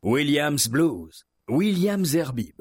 Williams 0.00 0.68
Blues, 0.68 1.24
Williams 1.48 2.14
Herbib. 2.14 2.54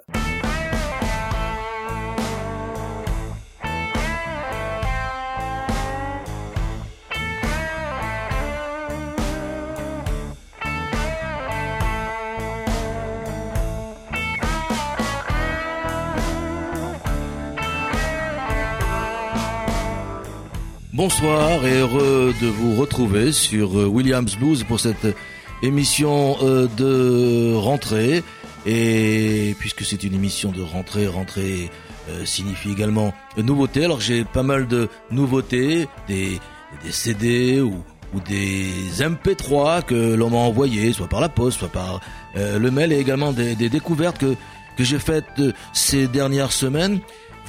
Bonsoir 20.91 21.63
et 21.67 21.77
heureux 21.77 22.33
de 22.41 22.47
vous 22.47 22.73
retrouver 22.73 23.31
sur 23.31 23.77
euh, 23.77 23.85
Williams 23.85 24.35
Blues 24.37 24.63
pour 24.63 24.79
cette 24.79 25.15
émission 25.61 26.37
euh, 26.41 26.67
de 26.77 27.53
rentrée. 27.55 28.23
Et 28.65 29.55
puisque 29.59 29.83
c'est 29.83 30.03
une 30.03 30.13
émission 30.13 30.51
de 30.51 30.61
rentrée, 30.61 31.07
rentrée 31.07 31.69
euh, 32.09 32.25
signifie 32.25 32.71
également 32.71 33.13
nouveauté. 33.37 33.85
Alors 33.85 34.01
j'ai 34.01 34.23
pas 34.25 34.43
mal 34.43 34.67
de 34.67 34.89
nouveautés, 35.11 35.87
des, 36.07 36.39
des 36.83 36.91
CD 36.91 37.61
ou, 37.61 37.83
ou 38.13 38.19
des 38.19 38.71
MP3 38.99 39.83
que 39.83 40.15
l'on 40.15 40.29
m'a 40.29 40.37
envoyé, 40.37 40.91
soit 40.91 41.07
par 41.07 41.21
la 41.21 41.29
poste, 41.29 41.59
soit 41.59 41.69
par 41.69 42.01
le 42.35 42.69
mail, 42.69 42.91
et 42.91 42.99
également 42.99 43.31
des, 43.31 43.55
des 43.55 43.69
découvertes 43.69 44.17
que, 44.17 44.35
que 44.77 44.83
j'ai 44.83 44.99
faites 44.99 45.41
ces 45.73 46.07
dernières 46.07 46.51
semaines, 46.51 46.99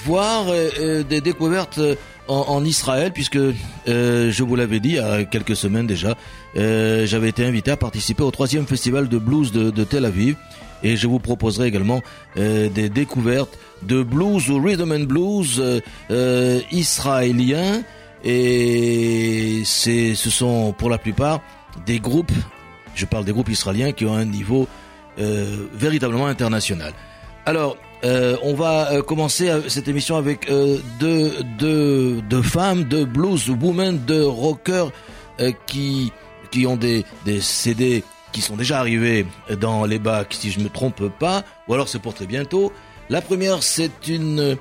voire 0.04 0.46
des 0.46 1.20
découvertes 1.20 1.80
en, 2.28 2.64
Israël, 2.64 3.12
puisque 3.12 3.36
euh, 3.36 4.30
je 4.30 4.42
vous 4.42 4.56
l'avais 4.56 4.80
dit 4.80 4.90
il 4.90 4.94
y 4.96 4.98
a 4.98 5.24
quelques 5.24 5.56
semaines 5.56 5.86
déjà, 5.86 6.16
euh, 6.56 7.06
j'avais 7.06 7.28
été 7.28 7.44
invité 7.44 7.70
à 7.70 7.76
participer 7.76 8.22
au 8.22 8.30
troisième 8.30 8.66
festival 8.66 9.08
de 9.08 9.18
blues 9.18 9.52
de, 9.52 9.84
Tel 9.84 10.04
Aviv, 10.04 10.36
et 10.82 10.96
je 10.96 11.06
vous 11.06 11.18
proposerai 11.18 11.66
également 11.66 12.02
euh, 12.36 12.68
des 12.68 12.88
découvertes 12.88 13.58
de 13.82 14.02
blues 14.02 14.48
ou 14.50 14.60
rhythm 14.62 14.92
and 14.92 15.04
blues 15.04 15.62
israéliens, 16.70 17.82
et 18.24 19.62
c'est, 19.64 20.14
ce 20.14 20.30
sont 20.30 20.74
pour 20.76 20.90
la 20.90 20.98
plupart 20.98 21.40
des 21.86 21.98
groupes, 21.98 22.32
je 22.94 23.06
parle 23.06 23.24
des 23.24 23.32
groupes 23.32 23.50
israéliens 23.50 23.92
qui 23.92 24.04
ont 24.04 24.14
un 24.14 24.24
niveau 24.24 24.68
véritablement 25.16 26.26
international. 26.26 26.92
Alors, 27.44 27.76
euh, 28.04 28.36
on 28.42 28.54
va 28.54 28.92
euh, 28.92 29.02
commencer 29.02 29.48
euh, 29.48 29.68
cette 29.68 29.88
émission 29.88 30.16
avec 30.16 30.48
deux, 31.00 31.32
deux, 31.58 32.22
deux, 32.22 32.42
femmes, 32.42 32.84
de 32.84 33.04
blues 33.04 33.50
women, 33.50 34.04
de 34.04 34.22
rockers 34.22 34.92
qui, 35.66 36.12
qui 36.50 36.66
ont 36.66 36.76
des, 36.76 37.04
des 37.24 37.40
CD 37.40 38.02
qui 38.32 38.40
sont 38.40 38.56
déjà 38.56 38.80
arrivés 38.80 39.24
dans 39.60 39.84
les 39.84 39.98
bacs, 39.98 40.34
si 40.34 40.50
je 40.50 40.60
me 40.60 40.68
trompe 40.68 41.08
pas, 41.08 41.44
ou 41.66 41.74
alors 41.74 41.88
c'est 41.88 42.00
pour 42.00 42.12
très 42.12 42.26
bientôt. 42.26 42.72
La 43.08 43.20
première, 43.20 43.62
c'est 43.62 44.08
une 44.08 44.56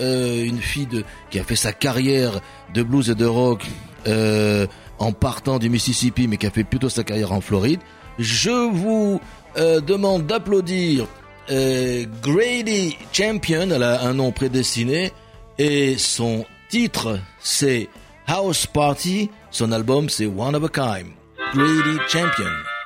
une 0.00 0.60
fille 0.60 0.86
de, 0.86 1.04
qui 1.28 1.40
a 1.40 1.42
fait 1.42 1.56
sa 1.56 1.72
carrière 1.72 2.40
de 2.72 2.84
blues 2.84 3.10
et 3.10 3.16
de 3.16 3.24
rock 3.24 3.66
en 4.06 5.12
partant 5.12 5.58
du 5.58 5.68
Mississippi, 5.70 6.28
mais 6.28 6.36
qui 6.36 6.46
a 6.46 6.50
fait 6.50 6.62
plutôt 6.62 6.88
sa 6.88 7.02
carrière 7.02 7.32
en 7.32 7.40
Floride. 7.40 7.80
Je 8.18 8.70
vous 8.70 9.20
demande 9.56 10.26
d'applaudir 10.26 11.06
euh, 11.50 12.04
Grady 12.22 12.96
Champion, 13.12 13.70
elle 13.70 13.82
a 13.82 14.02
un 14.02 14.14
nom 14.14 14.32
prédestiné, 14.32 15.12
et 15.58 15.96
son 15.98 16.44
titre 16.68 17.18
c'est 17.40 17.88
House 18.26 18.66
Party, 18.66 19.30
son 19.50 19.72
album 19.72 20.08
c'est 20.08 20.26
One 20.26 20.54
of 20.54 20.64
a 20.64 20.68
Kind, 20.68 21.12
Grady 21.54 21.98
Champion. 22.08 22.77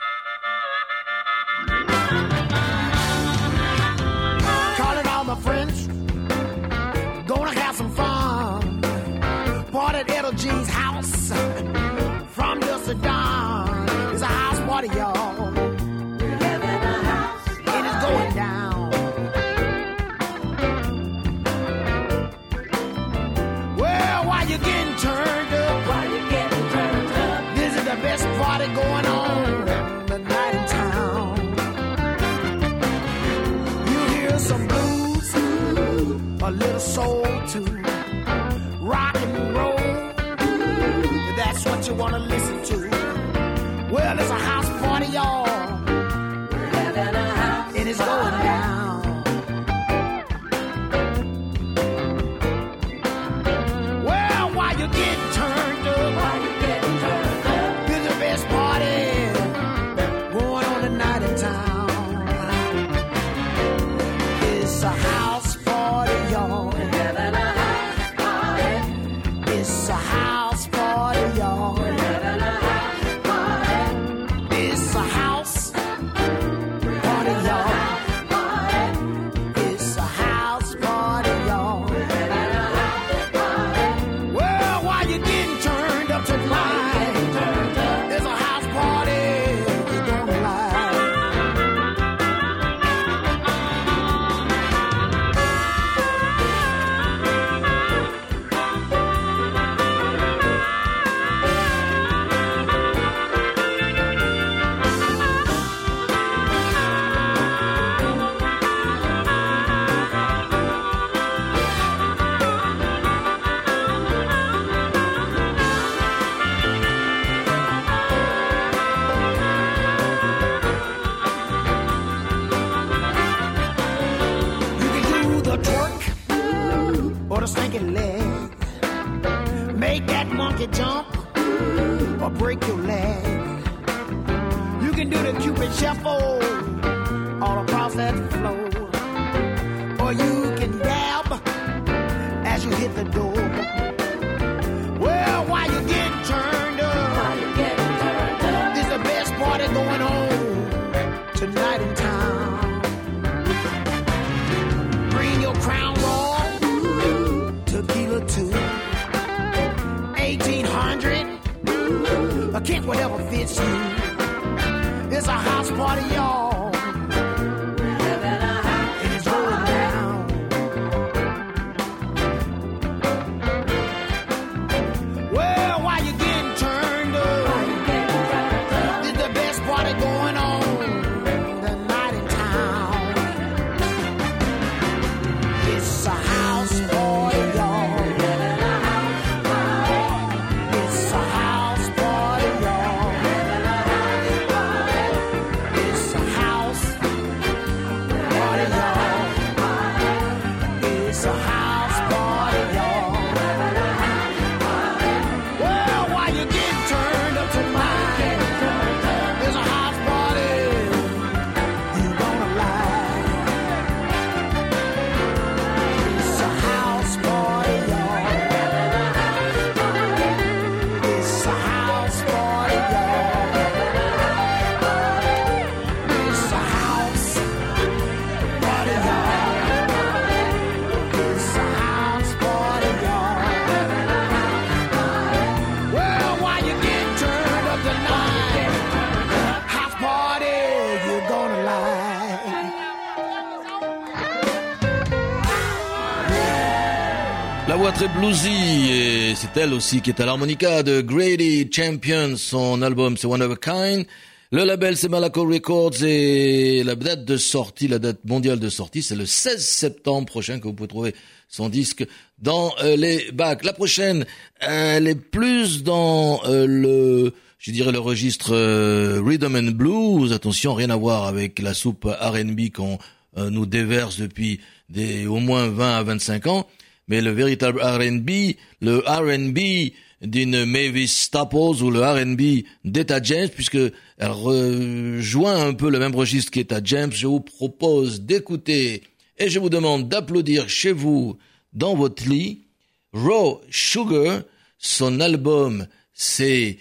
Bluesy, 248.22 248.90
et 248.92 249.34
c'est 249.34 249.56
elle 249.56 249.74
aussi 249.74 250.00
qui 250.00 250.10
est 250.10 250.20
à 250.20 250.26
l'harmonica 250.26 250.84
de 250.84 251.00
Grady 251.00 251.68
Champion. 251.72 252.36
Son 252.36 252.80
album 252.80 253.16
c'est 253.16 253.26
One 253.26 253.42
of 253.42 253.50
a 253.50 253.56
Kind. 253.56 254.06
Le 254.52 254.62
label 254.62 254.96
c'est 254.96 255.08
Malaco 255.08 255.44
Records 255.44 256.04
et 256.04 256.84
la 256.84 256.94
date 256.94 257.24
de 257.24 257.36
sortie, 257.36 257.88
la 257.88 257.98
date 257.98 258.20
mondiale 258.24 258.60
de 258.60 258.68
sortie, 258.68 259.02
c'est 259.02 259.16
le 259.16 259.26
16 259.26 259.66
septembre 259.66 260.26
prochain 260.26 260.60
que 260.60 260.68
vous 260.68 260.72
pouvez 260.72 260.88
trouver 260.88 261.14
son 261.48 261.68
disque 261.68 262.06
dans 262.38 262.72
euh, 262.84 262.94
les 262.94 263.32
bacs. 263.32 263.64
La 263.64 263.72
prochaine, 263.72 264.24
elle 264.60 265.08
est 265.08 265.16
plus 265.16 265.82
dans 265.82 266.40
euh, 266.44 266.64
le, 266.68 267.34
je 267.58 267.72
dirais 267.72 267.90
le 267.90 267.98
registre 267.98 268.54
euh, 268.54 269.20
rhythm 269.20 269.56
and 269.56 269.72
blues. 269.72 270.32
Attention, 270.32 270.74
rien 270.74 270.90
à 270.90 270.96
voir 270.96 271.26
avec 271.26 271.58
la 271.58 271.74
soupe 271.74 272.04
R&B 272.04 272.70
qu'on 272.72 272.98
nous 273.36 273.66
déverse 273.66 274.18
depuis 274.18 274.60
des 274.90 275.26
au 275.26 275.38
moins 275.38 275.66
20 275.66 275.96
à 275.96 276.02
25 276.04 276.46
ans 276.46 276.68
mais 277.08 277.20
le 277.20 277.30
véritable 277.30 277.80
R&B, 277.80 278.54
le 278.80 278.98
R&B 278.98 279.92
d'une 280.22 280.64
Mavis 280.64 281.08
Staples 281.08 281.82
ou 281.82 281.90
le 281.90 282.00
R&B 282.00 282.64
d'Etta 282.84 283.20
James, 283.22 283.48
puisque 283.48 283.76
elle 283.76 284.30
rejoint 284.30 285.66
un 285.66 285.74
peu 285.74 285.90
le 285.90 285.98
même 285.98 286.14
registre 286.14 286.50
qu'Etta 286.50 286.80
James, 286.84 287.12
je 287.12 287.26
vous 287.26 287.40
propose 287.40 288.20
d'écouter 288.20 289.02
et 289.38 289.48
je 289.48 289.58
vous 289.58 289.70
demande 289.70 290.08
d'applaudir 290.08 290.68
chez 290.68 290.92
vous, 290.92 291.38
dans 291.72 291.94
votre 291.96 292.28
lit, 292.28 292.66
Raw 293.12 293.60
Sugar, 293.70 294.42
son 294.78 295.20
album 295.20 295.86
c'est 296.14 296.78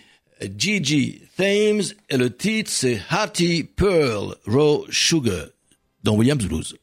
Gigi 0.58 1.22
Thames 1.38 1.82
et 2.10 2.18
le 2.18 2.36
titre 2.36 2.70
c'est 2.70 3.02
Hattie 3.10 3.64
Pearl, 3.64 4.36
Raw 4.46 4.86
Sugar, 4.92 5.48
dans 6.04 6.16
Williams 6.16 6.46
Blues. 6.46 6.76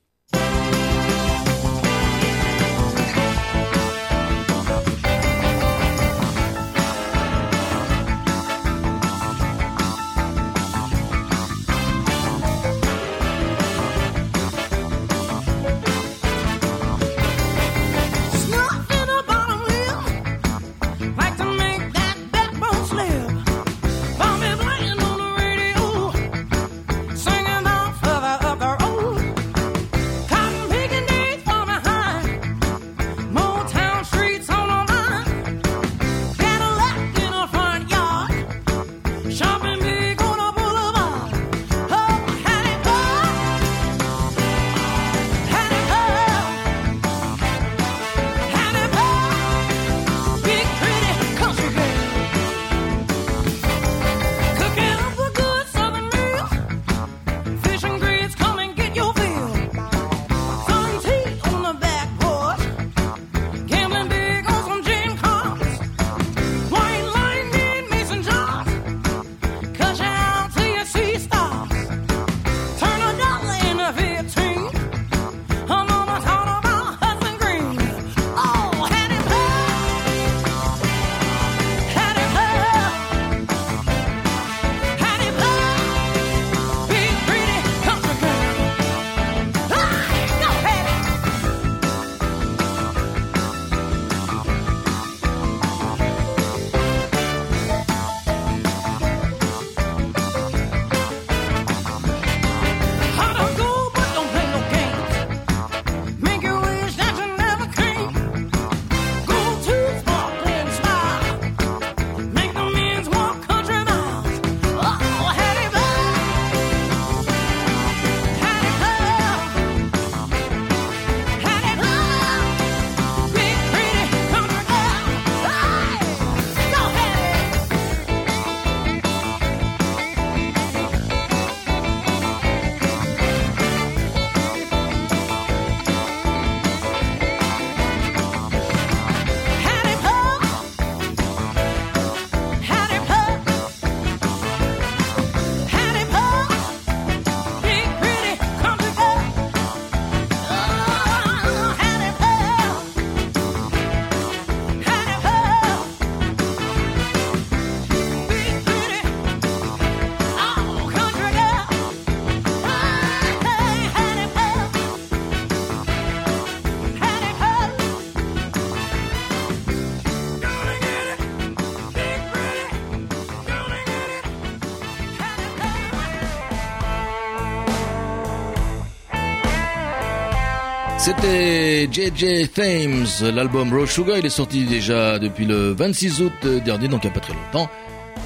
JJ 181.91 182.53
Thames, 182.53 183.33
l'album 183.35 183.73
Raw 183.73 183.87
Sugar, 183.87 184.19
il 184.19 184.27
est 184.27 184.31
sorti 184.31 184.65
déjà 184.65 185.19
depuis 185.19 185.47
le 185.47 185.73
26 185.73 186.21
août 186.23 186.47
dernier, 186.65 186.89
donc 186.89 187.05
il 187.05 187.07
n'y 187.07 187.13
a 187.13 187.15
pas 187.15 187.21
très 187.21 187.35
longtemps, 187.35 187.71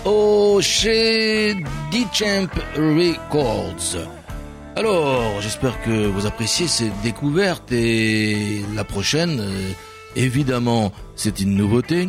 au 0.04 0.60
chez 0.60 1.54
D-Champ 1.90 2.48
Records. 2.76 4.08
Alors, 4.74 5.40
j'espère 5.40 5.80
que 5.82 6.06
vous 6.06 6.26
appréciez 6.26 6.66
ces 6.66 6.90
découvertes 7.02 7.70
et 7.72 8.62
la 8.74 8.84
prochaine, 8.84 9.38
euh, 9.40 9.70
évidemment, 10.16 10.92
c'est 11.14 11.40
une 11.40 11.54
nouveauté. 11.54 12.08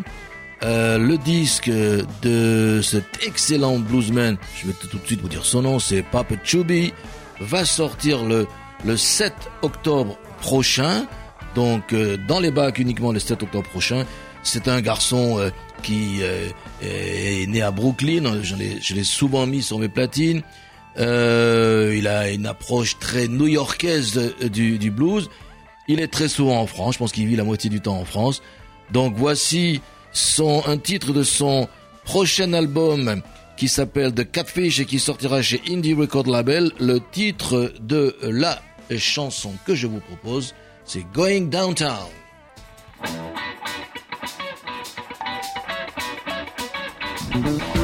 Euh, 0.63 0.97
le 0.97 1.17
disque 1.17 1.69
de 1.69 2.79
cet 2.81 3.05
excellent 3.25 3.79
bluesman, 3.79 4.37
je 4.55 4.67
vais 4.67 4.73
tout 4.73 4.97
de 4.97 5.05
suite 5.05 5.21
vous 5.21 5.27
dire 5.27 5.45
son 5.45 5.61
nom, 5.61 5.79
c'est 5.79 6.03
Papa 6.03 6.35
Chubby, 6.43 6.93
va 7.41 7.65
sortir 7.65 8.23
le, 8.23 8.47
le 8.85 8.95
7 8.95 9.33
octobre 9.61 10.17
prochain. 10.39 11.05
Donc 11.55 11.93
euh, 11.93 12.17
dans 12.17 12.39
les 12.39 12.51
bacs 12.51 12.79
uniquement 12.79 13.11
le 13.11 13.19
7 13.19 13.43
octobre 13.43 13.69
prochain. 13.69 14.05
C'est 14.43 14.67
un 14.67 14.81
garçon 14.81 15.39
euh, 15.39 15.49
qui 15.83 16.19
euh, 16.21 16.49
est 16.81 17.47
né 17.47 17.61
à 17.61 17.71
Brooklyn. 17.71 18.41
Je 18.41 18.55
l'ai 18.55 19.03
souvent 19.03 19.45
mis 19.45 19.61
sur 19.61 19.79
mes 19.79 19.89
platines. 19.89 20.41
il 20.97 22.07
a 22.07 22.29
une 22.29 22.45
approche 22.45 22.99
très 22.99 23.27
new-yorkaise 23.27 24.33
du, 24.51 24.77
du, 24.77 24.91
blues. 24.91 25.29
Il 25.87 25.99
est 25.99 26.11
très 26.11 26.27
souvent 26.27 26.59
en 26.59 26.67
France. 26.67 26.95
Je 26.95 26.99
pense 26.99 27.11
qu'il 27.11 27.27
vit 27.27 27.35
la 27.35 27.43
moitié 27.43 27.69
du 27.69 27.81
temps 27.81 27.97
en 27.97 28.05
France. 28.05 28.41
Donc 28.91 29.13
voici 29.15 29.81
son 30.11 30.61
un 30.67 30.77
titre 30.77 31.13
de 31.13 31.23
son 31.23 31.67
prochain 32.03 32.51
album 32.53 33.21
qui 33.55 33.67
s'appelle 33.67 34.13
The 34.13 34.29
Catfish 34.29 34.79
et 34.79 34.85
qui 34.85 34.99
sortira 34.99 35.41
chez 35.41 35.61
Indie 35.69 35.93
Record 35.93 36.27
Label. 36.27 36.71
Le 36.79 36.99
titre 37.11 37.71
de 37.79 38.15
la 38.21 38.61
chanson 38.97 39.53
que 39.65 39.75
je 39.75 39.87
vous 39.87 39.99
propose, 39.99 40.53
See, 40.85 41.03
Going 41.13 41.49
Downtown. 41.49 42.09
Mm-hmm. 47.33 47.82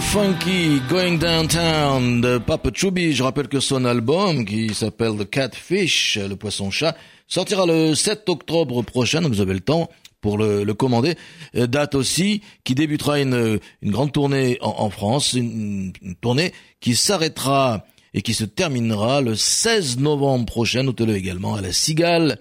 Funky, 0.00 0.80
Going 0.88 1.18
Downtown 1.18 2.20
de 2.20 2.38
Papa 2.38 2.70
Chubby. 2.72 3.12
Je 3.12 3.22
rappelle 3.22 3.48
que 3.48 3.60
son 3.60 3.84
album, 3.84 4.44
qui 4.44 4.74
s'appelle 4.74 5.16
The 5.16 5.28
Catfish, 5.28 6.18
le 6.18 6.36
poisson-chat, 6.36 6.96
sortira 7.28 7.66
le 7.66 7.94
7 7.94 8.28
octobre 8.28 8.82
prochain, 8.82 9.20
vous 9.22 9.40
avez 9.40 9.54
le 9.54 9.60
temps 9.60 9.88
pour 10.20 10.38
le, 10.38 10.64
commander. 10.72 11.16
Euh, 11.54 11.66
Date 11.66 11.94
aussi 11.94 12.42
qui 12.64 12.74
débutera 12.74 13.20
une, 13.20 13.58
grande 13.82 14.12
tournée 14.12 14.58
en, 14.60 14.74
en 14.78 14.90
France, 14.90 15.34
une, 15.34 15.92
une 16.02 16.14
tournée 16.16 16.52
qui 16.80 16.96
s'arrêtera 16.96 17.84
et 18.14 18.22
qui 18.22 18.34
se 18.34 18.44
terminera 18.44 19.20
le 19.20 19.34
16 19.34 19.98
novembre 19.98 20.46
prochain, 20.46 20.82
notez-le 20.82 21.14
également, 21.14 21.54
à 21.54 21.60
la 21.60 21.72
Cigale 21.72 22.38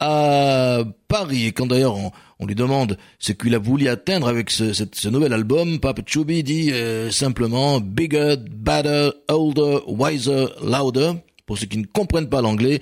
à 0.00 0.78
Paris. 1.08 1.46
Et 1.46 1.52
quand 1.52 1.66
d'ailleurs 1.66 1.96
on, 1.96 2.10
on 2.40 2.46
lui 2.46 2.54
demande 2.54 2.96
ce 3.18 3.32
qu'il 3.32 3.54
a 3.54 3.58
voulu 3.58 3.88
atteindre 3.88 4.28
avec 4.28 4.50
ce, 4.50 4.72
ce, 4.72 4.84
ce 4.90 5.08
nouvel 5.08 5.32
album, 5.32 5.78
Papa 5.78 6.02
Chubby 6.04 6.42
dit 6.42 6.72
euh, 6.72 7.10
simplement 7.10 7.80
bigger, 7.80 8.36
better, 8.50 9.10
older, 9.28 9.78
wiser, 9.86 10.46
louder. 10.62 11.12
Pour 11.46 11.58
ceux 11.58 11.66
qui 11.66 11.78
ne 11.78 11.86
comprennent 11.86 12.28
pas 12.28 12.42
l'anglais, 12.42 12.80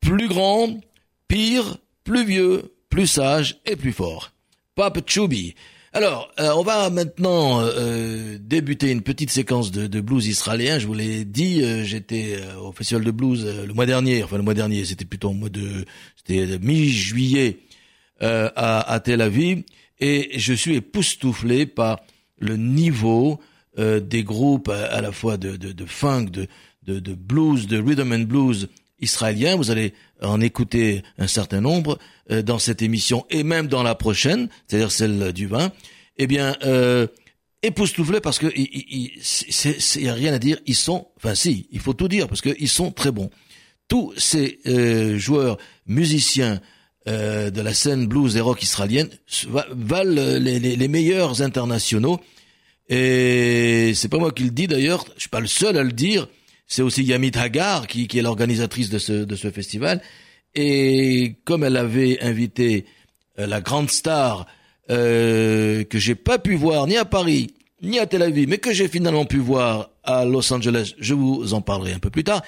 plus 0.00 0.28
grand, 0.28 0.78
pire, 1.26 1.78
plus 2.04 2.24
vieux, 2.24 2.74
plus 2.90 3.06
sage 3.06 3.60
et 3.64 3.76
plus 3.76 3.92
fort. 3.92 4.32
Papa 4.74 5.00
Chubby. 5.06 5.54
Alors, 5.94 6.30
euh, 6.40 6.50
on 6.56 6.62
va 6.62 6.88
maintenant 6.88 7.60
euh, 7.60 8.38
débuter 8.40 8.90
une 8.90 9.02
petite 9.02 9.30
séquence 9.30 9.70
de, 9.70 9.86
de 9.86 10.00
blues 10.00 10.26
israélien. 10.26 10.78
Je 10.78 10.86
vous 10.86 10.94
l'ai 10.94 11.26
dit, 11.26 11.62
euh, 11.62 11.84
j'étais 11.84 12.36
euh, 12.38 12.58
au 12.60 12.72
festival 12.72 13.04
de 13.04 13.10
blues 13.10 13.44
euh, 13.44 13.66
le 13.66 13.74
mois 13.74 13.84
dernier. 13.84 14.22
Enfin, 14.22 14.38
le 14.38 14.42
mois 14.42 14.54
dernier, 14.54 14.86
c'était 14.86 15.04
plutôt 15.04 15.28
au 15.30 15.34
mois 15.34 15.50
de, 15.50 15.84
c'était 16.16 16.58
mi-juillet 16.58 17.58
euh, 18.22 18.50
à, 18.56 18.92
à 18.92 19.00
Tel 19.00 19.20
Aviv, 19.20 19.62
et 20.00 20.30
je 20.38 20.52
suis 20.52 20.76
époustouflé 20.76 21.66
par 21.66 22.00
le 22.38 22.56
niveau 22.56 23.40
euh, 23.78 24.00
des 24.00 24.24
groupes 24.24 24.68
à, 24.68 25.00
la 25.00 25.12
fois 25.12 25.36
de, 25.36 25.56
de, 25.56 25.72
de 25.72 25.84
funk, 25.86 26.26
de, 26.26 26.46
de, 26.82 26.98
de 26.98 27.14
blues, 27.14 27.66
de 27.66 27.78
rhythm 27.80 28.12
and 28.12 28.24
blues 28.24 28.68
israéliens. 29.00 29.56
Vous 29.56 29.70
allez 29.70 29.94
en 30.20 30.40
écouter 30.40 31.02
un 31.18 31.26
certain 31.26 31.60
nombre 31.60 31.98
euh, 32.30 32.42
dans 32.42 32.58
cette 32.58 32.82
émission 32.82 33.24
et 33.30 33.44
même 33.44 33.68
dans 33.68 33.82
la 33.82 33.94
prochaine, 33.94 34.48
c'est-à-dire 34.66 34.90
celle 34.90 35.32
du 35.32 35.46
20. 35.46 35.72
Eh 36.18 36.26
bien, 36.26 36.56
euh, 36.64 37.06
époustouflé 37.62 38.20
parce 38.20 38.38
que 38.38 38.46
il, 38.56 38.68
il, 38.72 39.10
c'est, 39.22 39.76
il 39.96 40.04
y 40.04 40.08
a 40.08 40.14
rien 40.14 40.32
à 40.34 40.38
dire. 40.38 40.58
Ils 40.66 40.74
sont, 40.74 41.08
enfin 41.16 41.34
si, 41.34 41.68
il 41.70 41.80
faut 41.80 41.94
tout 41.94 42.08
dire 42.08 42.28
parce 42.28 42.40
qu'ils 42.40 42.68
sont 42.68 42.90
très 42.90 43.10
bons. 43.10 43.30
Tous 43.88 44.12
ces 44.16 44.58
euh, 44.66 45.18
joueurs, 45.18 45.58
musiciens 45.86 46.60
euh, 47.08 47.50
de 47.50 47.60
la 47.60 47.74
scène 47.74 48.06
blues 48.06 48.36
et 48.36 48.40
rock 48.40 48.62
israélienne 48.62 49.08
va- 49.48 49.66
valent 49.70 50.38
les, 50.38 50.58
les, 50.60 50.76
les 50.76 50.88
meilleurs 50.88 51.42
internationaux. 51.42 52.20
Et 52.88 53.92
c'est 53.94 54.08
pas 54.08 54.18
moi 54.18 54.32
qui 54.32 54.44
le 54.44 54.50
dis 54.50 54.66
d'ailleurs, 54.66 55.04
je 55.16 55.20
suis 55.20 55.28
pas 55.28 55.40
le 55.40 55.46
seul 55.46 55.76
à 55.76 55.82
le 55.82 55.92
dire. 55.92 56.28
C'est 56.66 56.82
aussi 56.82 57.02
Yamit 57.04 57.32
Hagar 57.36 57.86
qui, 57.86 58.06
qui 58.08 58.18
est 58.18 58.22
l'organisatrice 58.22 58.88
de 58.90 58.98
ce, 58.98 59.12
de 59.24 59.36
ce 59.36 59.50
festival. 59.50 60.00
Et 60.54 61.36
comme 61.44 61.64
elle 61.64 61.76
avait 61.76 62.20
invité 62.22 62.84
euh, 63.38 63.46
la 63.46 63.60
grande 63.60 63.90
star 63.90 64.46
euh, 64.90 65.84
que 65.84 65.98
j'ai 65.98 66.14
pas 66.14 66.38
pu 66.38 66.54
voir 66.54 66.86
ni 66.86 66.96
à 66.96 67.04
Paris 67.04 67.54
ni 67.82 67.98
à 67.98 68.06
Tel 68.06 68.22
Aviv, 68.22 68.48
mais 68.48 68.58
que 68.58 68.72
j'ai 68.72 68.86
finalement 68.86 69.24
pu 69.24 69.38
voir 69.38 69.90
à 70.04 70.24
Los 70.24 70.52
Angeles, 70.52 70.94
je 71.00 71.14
vous 71.14 71.52
en 71.52 71.60
parlerai 71.62 71.92
un 71.94 71.98
peu 71.98 72.10
plus 72.10 72.22
tard. 72.22 72.42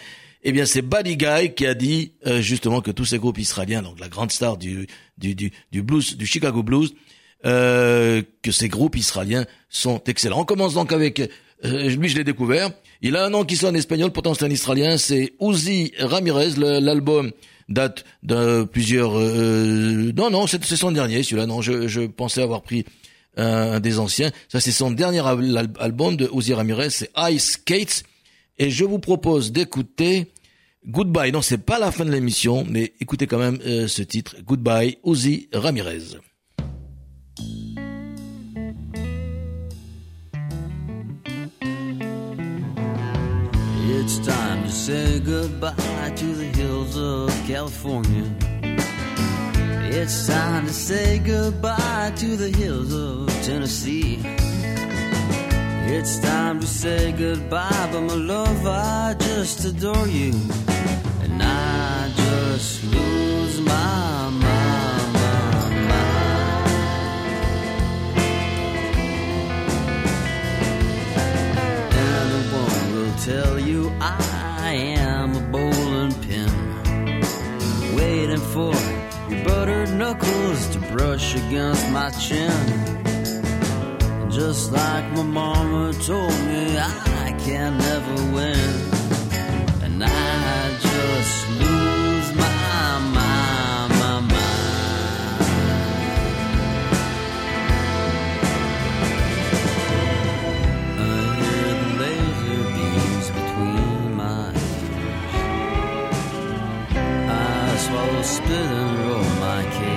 Eh 0.47 0.53
bien, 0.53 0.67
c'est 0.67 0.83
Buddy 0.83 1.17
Guy 1.17 1.55
qui 1.57 1.67
a 1.67 1.75
dit 1.75 2.13
euh, 2.27 2.41
justement 2.43 2.81
que 2.83 2.91
tous 2.91 3.07
ces 3.07 3.19
groupes 3.19 3.39
israéliens, 3.39 3.83
donc 3.83 3.99
la 3.99 4.09
grande 4.09 4.31
star 4.31 4.57
du 4.59 4.87
du, 5.17 5.35
du, 5.35 5.51
du 5.73 5.83
blues, 5.83 6.17
du 6.17 6.27
Chicago 6.27 6.63
blues, 6.63 6.95
euh, 7.47 8.23
que 8.43 8.53
ces 8.53 8.69
groupes 8.69 8.97
israéliens 8.97 9.47
sont 9.71 10.03
excellents. 10.07 10.41
On 10.41 10.45
commence 10.45 10.75
donc 10.75 10.93
avec 10.93 11.21
euh, 11.65 11.89
lui, 11.89 12.09
je 12.09 12.17
l'ai 12.17 12.25
découvert. 12.25 12.71
Il 13.01 13.17
a 13.17 13.25
un 13.25 13.31
nom 13.31 13.45
qui 13.45 13.57
sonne 13.57 13.77
espagnol, 13.77 14.11
pourtant 14.13 14.35
c'est 14.35 14.45
un 14.45 14.51
israélien. 14.51 14.99
C'est 14.99 15.33
Uzi 15.41 15.93
Ramirez. 15.99 16.51
L'album 16.57 17.33
date 17.69 18.05
de 18.23 18.65
plusieurs. 18.65 19.19
euh, 19.19 20.13
non, 20.17 20.31
non, 20.31 20.47
c'est 20.47 20.63
son 20.65 20.93
dernier, 20.93 21.23
celui-là. 21.23 21.47
Non, 21.47 21.63
je, 21.63 21.89
je 21.89 22.03
pensais 22.03 22.43
avoir 22.43 22.63
pris 22.63 22.85
un, 23.37 23.73
un 23.73 23.81
des 23.81 23.99
anciens. 23.99 24.31
Ça, 24.49 24.61
c'est 24.61 24.73
son 24.73 24.91
dernier 24.91 25.21
al- 25.27 25.57
al- 25.57 25.73
album 25.81 26.17
de 26.17 26.29
Uzi 26.35 26.53
Ramirez. 26.55 26.91
C'est 26.91 27.11
Ice 27.31 27.53
Skates. 27.53 28.03
Et 28.59 28.71
je 28.71 28.85
vous 28.85 28.99
propose 28.99 29.53
d'écouter 29.53 30.33
Goodbye. 30.87 31.33
Non, 31.33 31.41
c'est 31.41 31.59
pas 31.65 31.79
la 31.79 31.91
fin 31.91 32.05
de 32.05 32.11
l'émission, 32.11 32.65
mais 32.69 32.93
écoutez 33.01 33.27
quand 33.27 33.39
même 33.39 33.59
euh, 33.65 33.89
ce 33.89 34.03
titre. 34.03 34.37
Goodbye, 34.45 34.99
Uzi 35.05 35.49
Ramirez. 35.53 36.19
It's 43.87 44.19
time 44.19 44.65
to 44.65 44.71
say 44.71 45.21
goodbye 45.21 45.75
to 46.17 46.27
the 46.27 46.45
hills 46.55 46.99
of 46.99 47.31
California. 47.47 48.25
It's 49.91 50.27
time 50.27 50.67
to 50.67 50.73
say 50.73 51.19
goodbye 51.21 52.13
to 52.17 52.37
the 52.37 52.51
hills 52.51 52.93
of 52.93 53.29
Tennessee. 53.43 54.19
It's 55.97 56.19
time 56.19 56.59
to 56.59 56.67
say 56.67 57.13
goodbye, 57.13 57.89
but 57.93 58.01
my 58.01 58.15
love, 58.15 58.67
I 58.67 59.15
just 59.17 59.65
adore 59.65 60.09
you. 60.09 60.33
And 61.23 61.41
I 61.41 62.11
just 62.17 62.83
lose 62.85 63.61
my 63.61 64.31
mind. 64.31 64.75
will 72.93 73.15
tell 73.19 73.59
you 73.59 73.93
I 74.01 74.73
am 74.99 75.37
a 75.37 75.41
bowling 75.53 76.15
pin, 76.25 76.51
waiting 77.97 78.45
for 78.53 78.75
your 79.31 79.45
buttered 79.45 79.91
knuckles 79.95 80.69
to 80.71 80.81
brush 80.93 81.37
against 81.37 81.89
my 81.91 82.11
chin. 82.11 82.94
Just 84.35 84.73
like 84.73 85.13
my 85.13 85.23
mama 85.23 85.93
told 85.93 86.33
me, 86.49 86.77
I 86.77 87.33
can 87.39 87.79
never 87.79 88.15
win, 88.35 88.69
and 89.85 90.03
I 90.03 90.71
just 90.89 91.49
lose 91.61 92.35
my 92.35 92.99
mind, 93.15 93.91
my 94.03 94.21
mind. 94.33 94.65
I 100.99 101.11
hear 101.39 101.69
the 101.83 101.91
laser 102.03 102.63
beams 102.75 103.29
between 103.39 104.17
my 104.17 104.51
ears. 104.51 105.45
I 107.31 107.77
swallow 107.87 108.23
spit 108.23 108.51
and 108.51 108.99
roll 108.99 109.29
my 109.47 109.63
cake. 109.79 109.94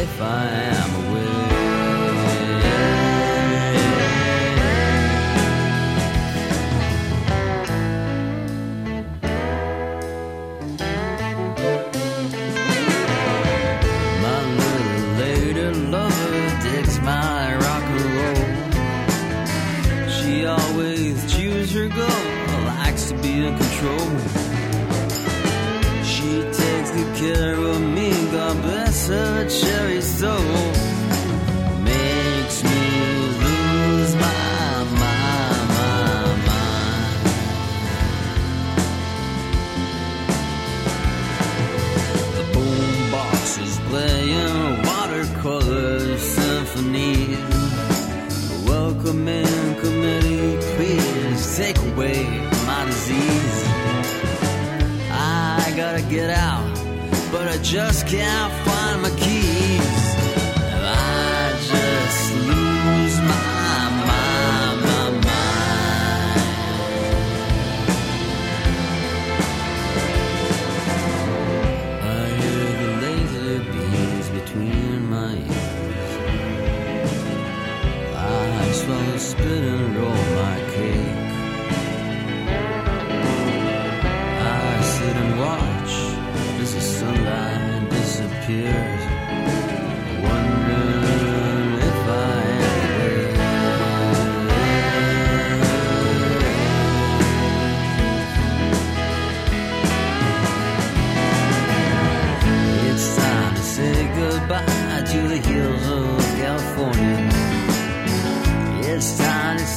If 0.00 0.18
I 0.22 0.79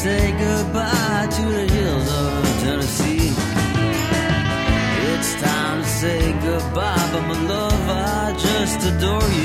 say 0.03 0.31
goodbye 0.31 1.27
to 1.31 1.43
the 1.57 1.65
hills 1.75 2.09
of 2.11 2.43
Tennessee. 2.63 3.31
It's 5.11 5.31
time 5.41 5.81
to 5.81 5.87
say 5.87 6.33
goodbye, 6.47 7.09
but 7.13 7.23
my 7.31 7.39
love, 7.53 7.89
I 7.89 8.35
just 8.37 8.79
adore 8.91 9.29
you. 9.39 9.42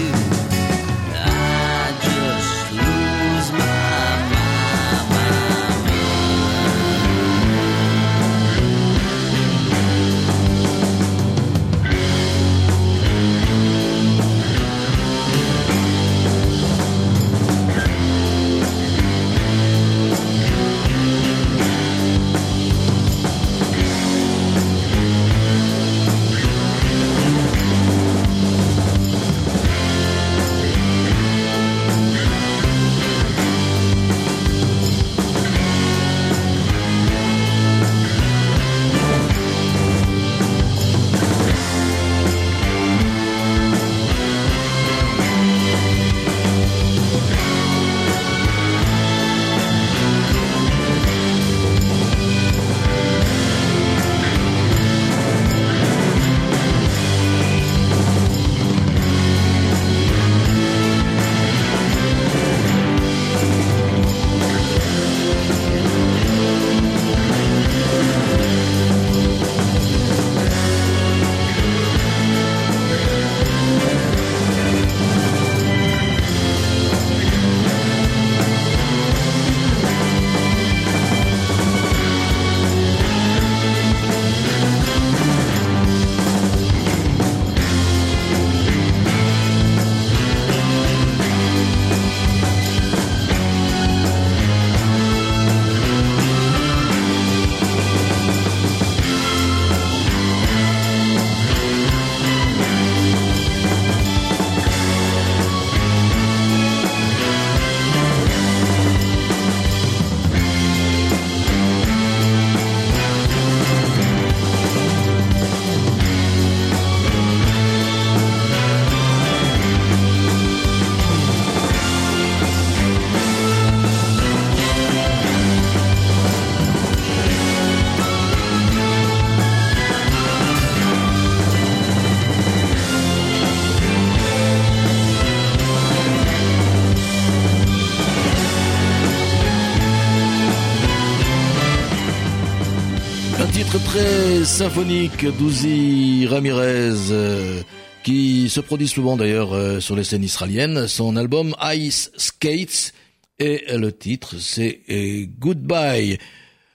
Symphonique 144.59 145.25
d'Uzi 145.25 146.27
Ramirez, 146.27 147.13
euh, 147.13 147.63
qui 148.03 148.49
se 148.49 148.59
produit 148.59 148.89
souvent 148.89 149.17
d'ailleurs 149.17 149.53
euh, 149.53 149.79
sur 149.79 149.95
les 149.95 150.03
scènes 150.03 150.25
israéliennes. 150.25 150.89
Son 150.89 151.15
album 151.15 151.55
Ice 151.75 152.11
Skates 152.17 152.93
et 153.39 153.67
le 153.77 153.93
titre 153.93 154.35
c'est 154.41 154.81
euh, 154.91 155.27
Goodbye. 155.39 156.19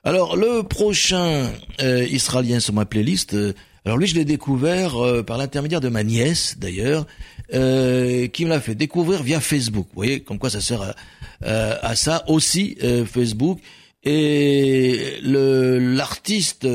Alors 0.06 0.38
le 0.38 0.64
prochain 0.64 1.52
israélien 1.82 2.62
sur 2.62 2.74
ma 2.74 2.86
playlist, 2.86 3.36
alors 3.84 3.98
lui 3.98 4.08
je 4.08 4.16
l'ai 4.16 4.24
découvert 4.24 4.96
par 5.26 5.38
l'intermédiaire 5.38 5.82
de 5.82 5.90
ma 5.90 6.04
nièce 6.04 6.56
d'ailleurs, 6.58 7.06
qui 7.52 8.46
me 8.46 8.48
l'a 8.48 8.62
fait 8.62 8.76
découvrir 8.76 9.24
via 9.24 9.42
Facebook. 9.42 9.88
Vous 9.90 9.96
voyez 9.96 10.22
comme 10.22 10.40
quoi 10.40 10.50
ça 10.50 10.62
sert 10.62 10.94
à, 11.42 11.96
ça 11.98 12.24
aussi 12.30 12.78
Facebook. 13.06 13.60
Et 14.06 15.20
l'artiste, 15.22 16.68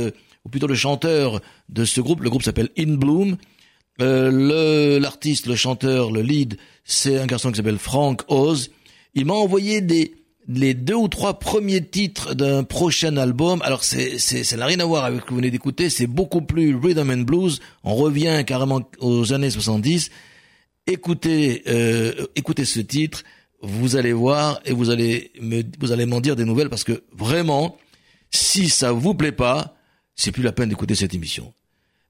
plutôt 0.48 0.66
le 0.66 0.74
chanteur 0.74 1.40
de 1.68 1.84
ce 1.84 2.00
groupe, 2.00 2.20
le 2.22 2.30
groupe 2.30 2.42
s'appelle 2.42 2.70
In 2.78 2.94
Bloom. 2.94 3.36
Euh, 4.00 4.30
le 4.30 4.98
l'artiste, 4.98 5.46
le 5.46 5.56
chanteur, 5.56 6.12
le 6.12 6.22
lead, 6.22 6.56
c'est 6.84 7.18
un 7.18 7.26
garçon 7.26 7.50
qui 7.50 7.56
s'appelle 7.56 7.78
Frank 7.78 8.22
Oz. 8.28 8.70
Il 9.14 9.26
m'a 9.26 9.34
envoyé 9.34 9.80
des 9.80 10.14
les 10.46 10.72
deux 10.72 10.94
ou 10.94 11.08
trois 11.08 11.38
premiers 11.38 11.84
titres 11.84 12.34
d'un 12.34 12.64
prochain 12.64 13.16
album. 13.16 13.60
Alors 13.62 13.84
c'est 13.84 14.18
c'est 14.18 14.44
ça 14.44 14.56
n'a 14.56 14.66
rien 14.66 14.80
à 14.80 14.84
voir 14.84 15.04
avec 15.04 15.20
ce 15.20 15.24
que 15.24 15.30
vous 15.30 15.36
venez 15.36 15.50
d'écouter. 15.50 15.90
C'est 15.90 16.06
beaucoup 16.06 16.42
plus 16.42 16.76
rhythm 16.76 17.10
and 17.10 17.22
blues. 17.24 17.60
On 17.82 17.94
revient 17.94 18.44
carrément 18.46 18.80
aux 19.00 19.32
années 19.32 19.50
70. 19.50 20.10
Écoutez 20.86 21.64
euh, 21.66 22.12
écoutez 22.36 22.64
ce 22.64 22.80
titre 22.80 23.24
vous 23.62 23.96
allez 23.96 24.12
voir 24.12 24.60
et 24.64 24.72
vous 24.72 24.90
allez 24.90 25.32
me, 25.40 25.62
vous 25.80 25.92
allez 25.92 26.06
m'en 26.06 26.20
dire 26.20 26.36
des 26.36 26.44
nouvelles 26.44 26.68
parce 26.68 26.84
que 26.84 27.02
vraiment, 27.12 27.76
si 28.30 28.68
ça 28.68 28.92
vous 28.92 29.14
plaît 29.14 29.32
pas, 29.32 29.74
c'est 30.18 30.32
plus 30.32 30.42
la 30.42 30.52
peine 30.52 30.68
d'écouter 30.68 30.94
cette 30.94 31.14
émission. 31.14 31.54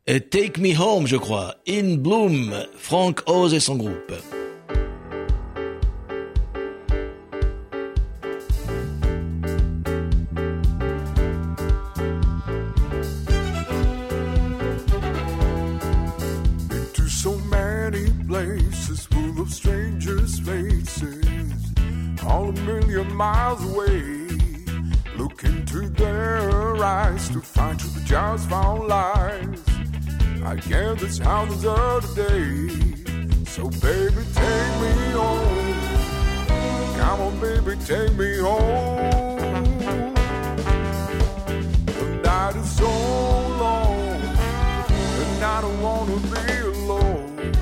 Take 0.06 0.58
Me 0.58 0.74
Home, 0.76 1.06
je 1.06 1.16
crois, 1.16 1.56
In 1.68 1.96
Bloom, 1.96 2.54
Frank 2.76 3.20
Oz 3.26 3.52
et 3.52 3.60
son 3.60 3.76
groupe. 3.76 4.12
Into 25.70 25.88
their 25.90 26.82
eyes 26.82 27.28
to 27.28 27.40
find 27.42 27.78
truth 27.78 28.02
just 28.06 28.48
found 28.48 28.88
lies. 28.88 29.62
I 30.42 30.56
guess 30.56 31.02
that's 31.02 31.18
how 31.18 31.44
things 31.44 31.66
are 31.66 32.00
today. 32.00 32.68
So, 33.44 33.68
baby, 33.68 34.24
take 34.32 34.80
me 34.80 34.92
home. 35.12 35.74
Come 36.96 37.20
on, 37.20 37.40
baby, 37.40 37.76
take 37.84 38.14
me 38.16 38.38
home. 38.38 40.14
The 41.84 42.20
night 42.24 42.56
is 42.56 42.70
so 42.70 42.86
long, 42.86 44.20
and 45.20 45.44
I 45.44 45.60
don't 45.60 45.82
wanna 45.82 46.16
be 46.16 46.60
alone. 46.60 47.52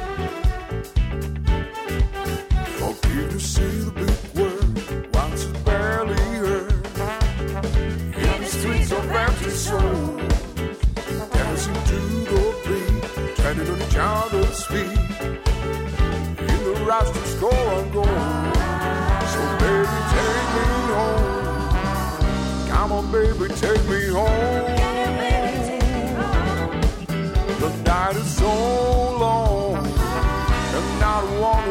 For 2.78 3.08
you 3.08 3.28
to 3.30 3.40
see 3.40 3.80
the 3.80 3.90
big 3.90 4.15
soul. 9.56 10.18
Dancing 11.32 11.80
to 11.88 11.98
the 12.30 12.42
beat, 12.66 13.36
turning 13.36 13.68
on 13.70 13.78
each 13.82 13.96
other's 13.98 14.64
feet. 14.66 15.20
In 16.52 16.60
the 16.68 16.74
rafters 16.86 17.34
go 17.40 17.50
and 17.50 17.92
go. 17.92 18.04
So 19.32 19.40
baby, 19.64 19.98
take 20.12 20.48
me 20.56 20.66
home. 20.96 22.68
Come 22.68 22.92
on, 22.92 23.04
baby, 23.10 23.48
take 23.54 23.84
me 23.88 24.00
home. 24.08 24.66
The 27.60 27.70
night 27.84 28.16
is 28.16 28.30
so 28.36 28.52
long, 29.18 29.76
and 29.76 31.02
I 31.02 31.38
want 31.40 31.65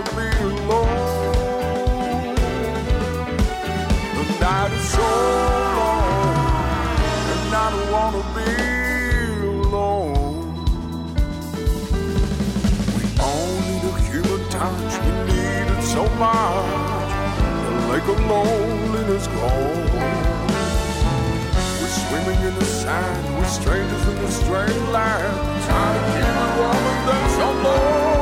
light, 16.19 17.35
the 17.65 17.87
lake 17.91 18.07
of 18.07 18.19
loneliness 18.25 19.27
gone. 19.27 19.85
We're 21.81 21.95
swimming 22.03 22.41
in 22.47 22.55
the 22.55 22.65
sand, 22.65 23.37
we're 23.37 23.45
strangers 23.47 24.07
in 24.07 24.15
the 24.15 24.31
strange 24.31 24.89
land, 24.89 25.63
Time 25.67 25.95
to 25.95 26.11
keep 26.11 26.33
the 26.41 26.49
woman 26.61 26.95
and 26.95 27.07
that's 27.07 27.35
so. 27.35 28.14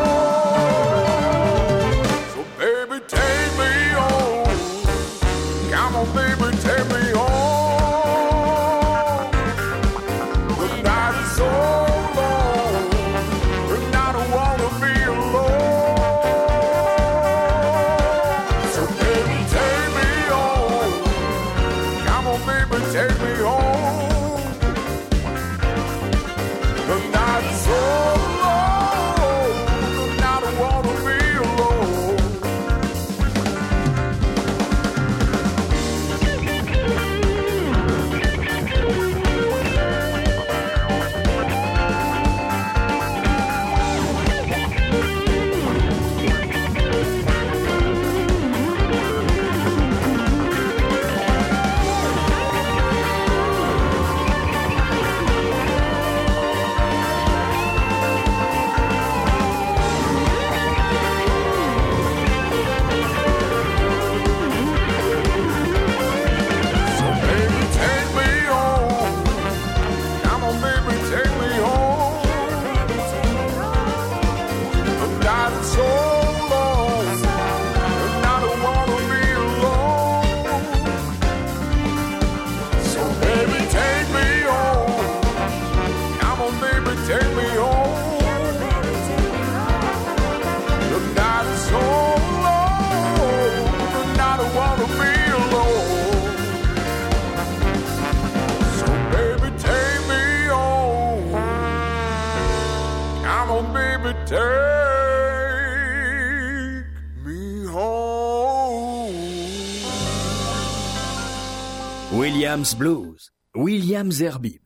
Williams 112.53 112.75
Blues. 112.75 113.31
Williams 113.55 114.21
Herbib. 114.21 114.61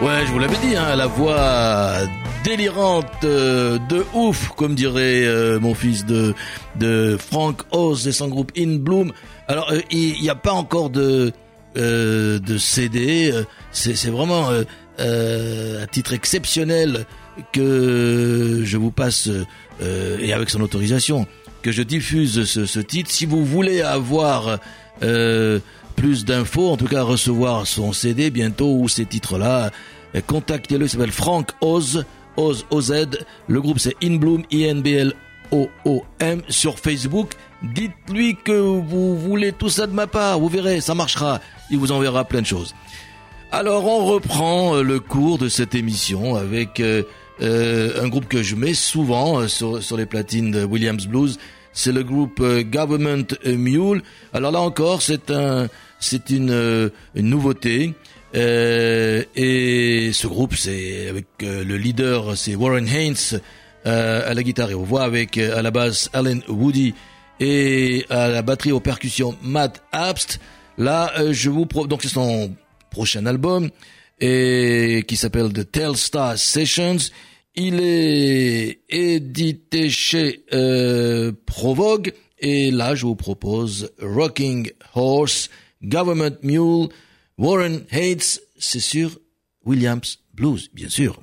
Ouais, 0.00 0.24
je 0.26 0.32
vous 0.32 0.38
l'avais 0.38 0.56
dit, 0.66 0.74
hein, 0.74 0.96
la 0.96 1.06
voix 1.06 1.92
délirante 2.42 3.04
euh, 3.24 3.78
de 3.90 4.02
ouf, 4.14 4.48
comme 4.56 4.74
dirait 4.74 5.26
euh, 5.26 5.60
mon 5.60 5.74
fils 5.74 6.06
de 6.06 6.32
de 6.76 7.18
Frank 7.20 7.64
Oz 7.70 8.08
et 8.08 8.12
son 8.12 8.28
groupe 8.28 8.50
In 8.56 8.76
Bloom. 8.76 9.12
Alors, 9.46 9.70
euh, 9.70 9.80
il 9.90 10.18
n'y 10.22 10.30
a 10.30 10.34
pas 10.34 10.52
encore 10.54 10.88
de 10.88 11.32
euh, 11.76 12.38
de 12.38 12.56
CD. 12.56 13.30
euh, 13.30 13.42
C'est 13.70 14.08
vraiment 14.08 14.48
euh, 14.48 14.64
euh, 15.00 15.84
à 15.84 15.86
titre 15.86 16.14
exceptionnel 16.14 17.04
que 17.52 18.62
je 18.64 18.78
vous 18.78 18.90
passe 18.90 19.28
euh, 19.82 20.16
et 20.18 20.32
avec 20.32 20.48
son 20.48 20.62
autorisation 20.62 21.26
que 21.60 21.72
je 21.72 21.82
diffuse 21.82 22.44
ce, 22.46 22.80
titre. 22.80 23.10
Si 23.10 23.26
vous 23.26 23.44
voulez 23.44 23.82
avoir 23.82 24.60
euh, 25.02 25.58
plus 25.96 26.24
d'infos, 26.24 26.70
en 26.70 26.76
tout 26.76 26.86
cas 26.86 27.02
recevoir 27.02 27.66
son 27.66 27.92
CD 27.92 28.30
bientôt 28.30 28.76
ou 28.78 28.88
ces 28.88 29.06
titres-là, 29.06 29.70
contactez-le. 30.26 30.84
Il 30.84 30.88
s'appelle 30.88 31.10
Frank 31.10 31.50
Oz, 31.60 32.04
Oz 32.36 32.66
OZ. 32.70 33.08
Le 33.48 33.60
groupe 33.60 33.78
c'est 33.78 33.96
In 34.04 34.16
Bloom, 34.16 34.44
I 34.50 34.64
N 34.64 34.82
B 34.82 34.88
L 34.88 35.14
O 35.50 35.68
O 35.84 36.04
M 36.20 36.42
sur 36.48 36.78
Facebook. 36.78 37.32
Dites-lui 37.62 38.36
que 38.36 38.52
vous 38.52 39.18
voulez 39.18 39.52
tout 39.52 39.70
ça 39.70 39.86
de 39.86 39.92
ma 39.92 40.06
part. 40.06 40.38
Vous 40.38 40.48
verrez, 40.48 40.80
ça 40.80 40.94
marchera. 40.94 41.40
Il 41.70 41.78
vous 41.78 41.92
enverra 41.92 42.24
plein 42.24 42.42
de 42.42 42.46
choses. 42.46 42.74
Alors 43.52 43.86
on 43.86 44.04
reprend 44.04 44.76
euh, 44.76 44.82
le 44.82 45.00
cours 45.00 45.38
de 45.38 45.48
cette 45.48 45.74
émission 45.74 46.34
avec 46.34 46.80
euh, 46.80 47.04
euh, 47.40 48.02
un 48.02 48.08
groupe 48.08 48.28
que 48.28 48.42
je 48.42 48.56
mets 48.56 48.74
souvent 48.74 49.46
sur, 49.46 49.96
les 49.96 50.06
platines 50.06 50.50
de 50.50 50.64
Williams 50.64 51.06
Blues. 51.06 51.38
C'est 51.72 51.92
le 51.92 52.02
groupe 52.02 52.42
Government 52.42 53.26
Mule. 53.44 54.02
Alors 54.32 54.50
là 54.50 54.60
encore, 54.60 55.02
c'est 55.02 55.30
un, 55.30 55.68
c'est 56.06 56.30
une, 56.30 56.50
euh, 56.50 56.90
nouveauté. 57.14 57.94
Euh, 58.34 59.24
et 59.34 60.10
ce 60.12 60.26
groupe, 60.26 60.54
c'est 60.54 61.08
avec 61.08 61.26
euh, 61.42 61.64
le 61.64 61.76
leader, 61.76 62.36
c'est 62.36 62.54
Warren 62.54 62.86
Haynes 62.88 63.40
à 63.84 64.34
la 64.34 64.42
guitare 64.42 64.72
et 64.72 64.74
aux 64.74 64.82
voix, 64.82 65.04
avec 65.04 65.38
à 65.38 65.62
la 65.62 65.70
basse 65.70 66.10
Alan 66.12 66.40
Woody 66.48 66.92
et 67.38 68.04
à 68.10 68.26
la 68.26 68.42
batterie 68.42 68.72
aux 68.72 68.80
percussions 68.80 69.36
Matt 69.42 69.80
Abst. 69.92 70.40
Là, 70.76 71.12
je 71.30 71.50
vous 71.50 71.66
pro 71.66 71.86
donc 71.86 72.02
c'est 72.02 72.08
son 72.08 72.52
prochain 72.90 73.26
album 73.26 73.70
et 74.20 75.04
qui 75.06 75.14
s'appelle 75.14 75.52
The 75.52 75.70
Telstar 75.70 76.36
Sessions. 76.36 76.96
Il 77.54 77.78
est 77.80 78.80
édité 78.88 79.88
chez 79.88 80.42
Provogue 81.46 82.12
et 82.40 82.72
là 82.72 82.96
je 82.96 83.06
vous 83.06 83.14
propose 83.14 83.92
Rocking 84.00 84.70
Horse, 84.96 85.48
Government 85.82 86.36
Mule, 86.42 86.88
Warren 87.38 87.84
Hates, 87.90 88.40
c'est 88.58 88.80
Williams 89.64 90.18
Blues, 90.34 90.70
bien 90.72 90.88
sûr. 90.88 91.20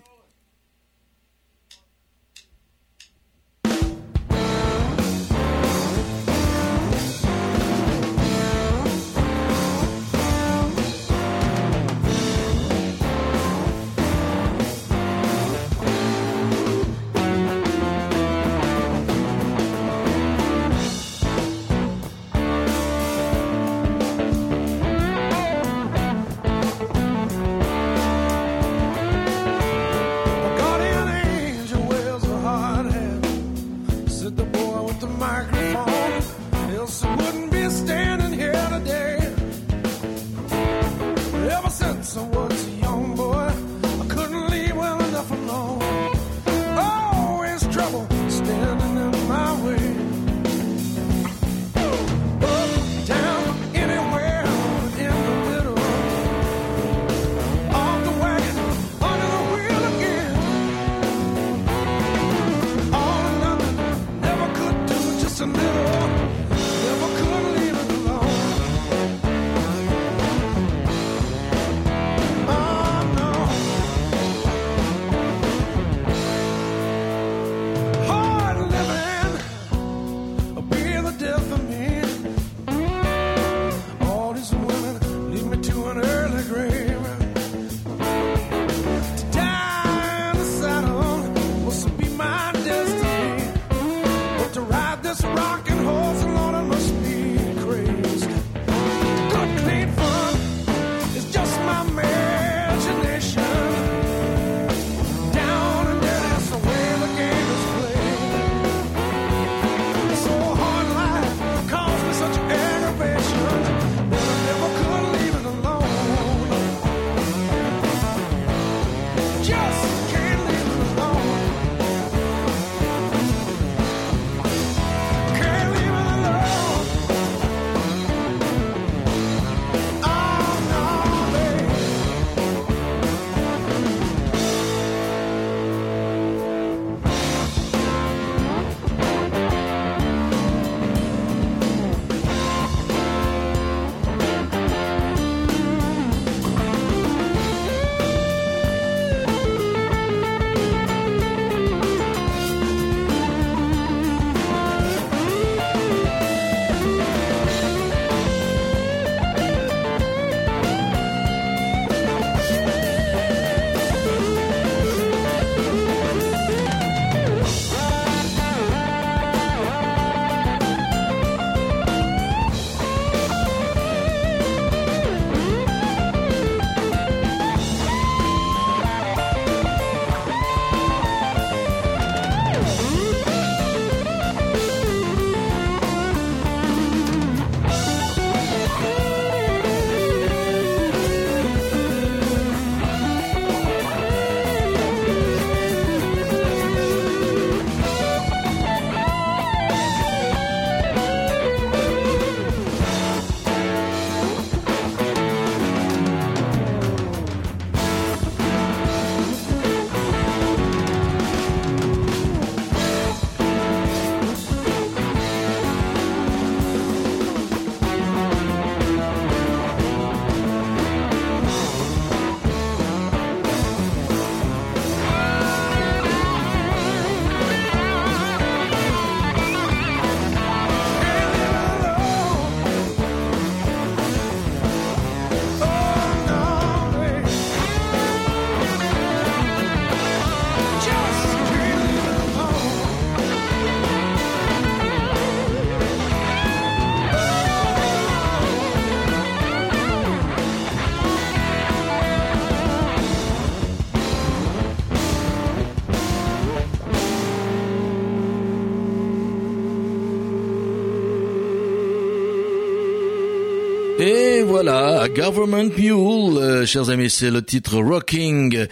Government 265.15 265.69
Mule, 265.77 266.37
euh, 266.37 266.65
chers 266.65 266.89
amis, 266.89 267.09
c'est 267.09 267.29
le 267.29 267.43
titre 267.43 267.77
Rocking 267.77 268.65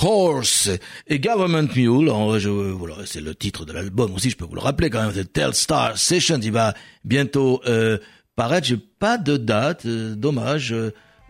Horse. 0.00 0.70
Et 1.08 1.18
Government 1.18 1.68
Mule, 1.74 2.10
je, 2.38 2.48
voilà, 2.48 2.94
c'est 3.04 3.20
le 3.20 3.34
titre 3.34 3.64
de 3.64 3.72
l'album 3.72 4.14
aussi, 4.14 4.30
je 4.30 4.36
peux 4.36 4.44
vous 4.44 4.54
le 4.54 4.60
rappeler 4.60 4.90
quand 4.90 5.02
même, 5.02 5.10
c'est 5.12 5.32
Telstar 5.32 5.98
Sessions, 5.98 6.38
il 6.40 6.52
va 6.52 6.74
bientôt 7.04 7.60
euh, 7.66 7.98
paraître, 8.36 8.66
j'ai 8.68 8.76
pas 8.76 9.18
de 9.18 9.36
date, 9.36 9.86
euh, 9.86 10.14
dommage. 10.14 10.72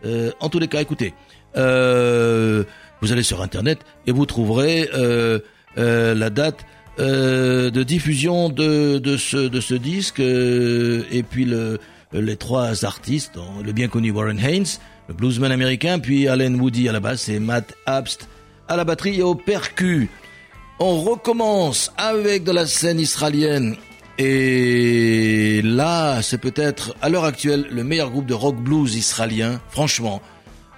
euh, 0.05 0.31
en 0.41 0.49
tous 0.51 0.59
les 0.59 0.69
cas, 0.69 0.83
écoutez, 0.83 1.15
euh, 1.57 2.63
vous 3.01 3.11
allez 3.13 3.23
sur 3.23 3.41
Internet 3.41 3.79
et 4.07 4.13
vous 4.13 4.27
trouverez 4.27 4.91
euh, 4.93 5.39
la 5.77 6.29
date 6.31 6.67
de 6.99 7.83
diffusion 7.85 8.49
de, 8.49 8.99
de, 8.99 9.17
ce, 9.17 9.37
de 9.37 9.61
ce 9.61 9.75
disque 9.75 10.19
et 10.19 11.23
puis 11.23 11.45
le, 11.45 11.79
les 12.13 12.37
trois 12.37 12.85
artistes, 12.85 13.33
dont 13.35 13.63
le 13.65 13.73
bien 13.73 13.89
connu 13.89 14.11
Warren 14.11 14.39
Haynes, 14.39 14.67
le 15.09 15.15
bluesman 15.15 15.53
américain, 15.53 15.99
puis 15.99 16.29
Allen 16.29 16.61
Woody 16.61 16.89
à 16.89 16.93
la 16.93 17.01
basse 17.01 17.29
et 17.29 17.39
Matt 17.39 17.75
Abst 17.87 18.29
à 18.69 18.77
la 18.77 18.85
batterie 18.85 19.21
et 19.21 19.23
au 19.23 19.35
percu. 19.35 20.11
On 20.79 21.01
recommence 21.01 21.93
avec 21.97 22.45
de 22.45 22.53
la 22.53 22.67
scène 22.67 23.01
israélienne 23.01 23.77
et 24.19 25.63
là, 25.63 26.23
c'est 26.23 26.39
peut-être 26.39 26.95
à 27.01 27.09
l'heure 27.09 27.25
actuelle 27.25 27.69
le 27.71 27.85
meilleur 27.85 28.11
groupe 28.11 28.27
de 28.27 28.35
rock 28.35 28.57
blues 28.57 28.97
israélien. 28.97 29.61
Franchement, 29.71 30.21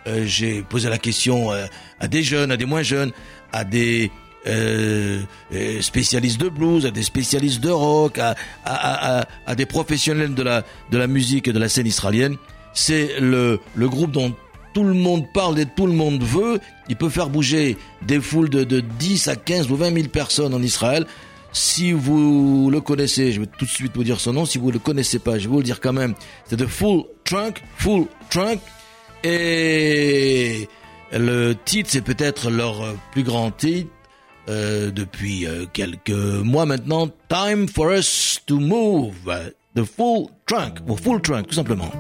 euh, 0.07 0.25
j'ai 0.27 0.63
posé 0.63 0.91
la 0.91 0.99
question 0.99 1.51
euh, 1.51 1.65
à 2.01 2.09
des 2.09 2.23
jeunes, 2.23 2.53
à 2.53 2.59
des 2.59 2.67
moins 2.67 2.83
jeunes, 2.83 3.13
à 3.53 3.65
des 3.65 4.11
euh, 4.47 5.21
euh, 5.53 5.81
spécialistes 5.83 6.41
de 6.41 6.49
blues, 6.49 6.87
à 6.87 6.91
des 6.91 7.03
spécialistes 7.03 7.61
de 7.61 7.71
rock, 7.71 8.19
à, 8.19 8.35
à, 8.65 9.21
à, 9.21 9.27
à 9.47 9.55
des 9.55 9.67
professionnels 9.67 10.35
de 10.35 10.43
la 10.43 10.65
de 10.91 10.99
la 10.99 11.07
musique 11.07 11.49
et 11.49 11.53
de 11.53 11.59
la 11.59 11.69
scène 11.69 11.87
israélienne. 11.87 12.37
C'est 12.73 13.21
le 13.21 13.61
le 13.75 13.89
groupe 13.89 14.13
dont 14.13 14.35
tout 14.73 14.85
le 14.85 14.95
monde 14.95 15.27
parle 15.33 15.59
et 15.59 15.67
tout 15.67 15.87
le 15.87 15.93
monde 15.93 16.23
veut. 16.23 16.61
Il 16.89 16.97
peut 16.97 17.09
faire 17.09 17.29
bouger 17.29 17.77
des 18.03 18.21
foules 18.21 18.49
de, 18.49 18.65
de 18.65 18.81
10 18.81 19.29
à 19.29 19.37
15 19.37 19.71
ou 19.71 19.77
20 19.77 19.93
000 19.95 20.09
personnes 20.09 20.55
en 20.55 20.63
Israël. 20.63 21.07
Si 21.53 21.91
vous 21.93 22.71
le 22.71 22.81
connaissez, 22.81 23.33
je 23.33 23.41
vais 23.41 23.47
tout 23.47 23.65
de 23.65 23.71
suite 23.71 23.93
vous 23.97 24.05
dire 24.05 24.21
son 24.21 24.33
nom. 24.33 24.45
Si 24.47 24.59
vous 24.59 24.71
le 24.71 24.79
connaissez 24.79 25.19
pas, 25.19 25.39
je 25.39 25.45
vais 25.45 25.51
vous 25.51 25.59
le 25.59 25.65
dire 25.65 25.81
quand 25.81 25.93
même. 25.93 26.15
C'est 26.47 26.57
The 26.57 26.67
Full 26.67 27.03
Trunk, 27.25 27.61
Full 27.79 28.07
Trunk. 28.31 28.61
Et 29.25 30.69
le 31.13 31.55
titre, 31.65 31.91
c'est 31.93 32.03
peut-être 32.03 32.51
leur 32.51 32.95
plus 33.13 33.25
grand 33.25 33.51
titre 33.51 33.91
euh, 34.49 34.91
depuis 34.91 35.47
euh, 35.47 35.67
quelques 35.73 36.11
mois 36.11 36.67
maintenant. 36.67 37.09
Time 37.29 37.69
for 37.69 37.93
us 37.93 38.41
to 38.47 38.59
move. 38.59 39.15
The 39.75 39.85
Full 39.85 40.29
Trunk, 40.47 40.79
ou 40.89 40.97
Full 40.97 41.23
Trunk, 41.23 41.47
tout 41.49 41.55
simplement. 41.55 41.91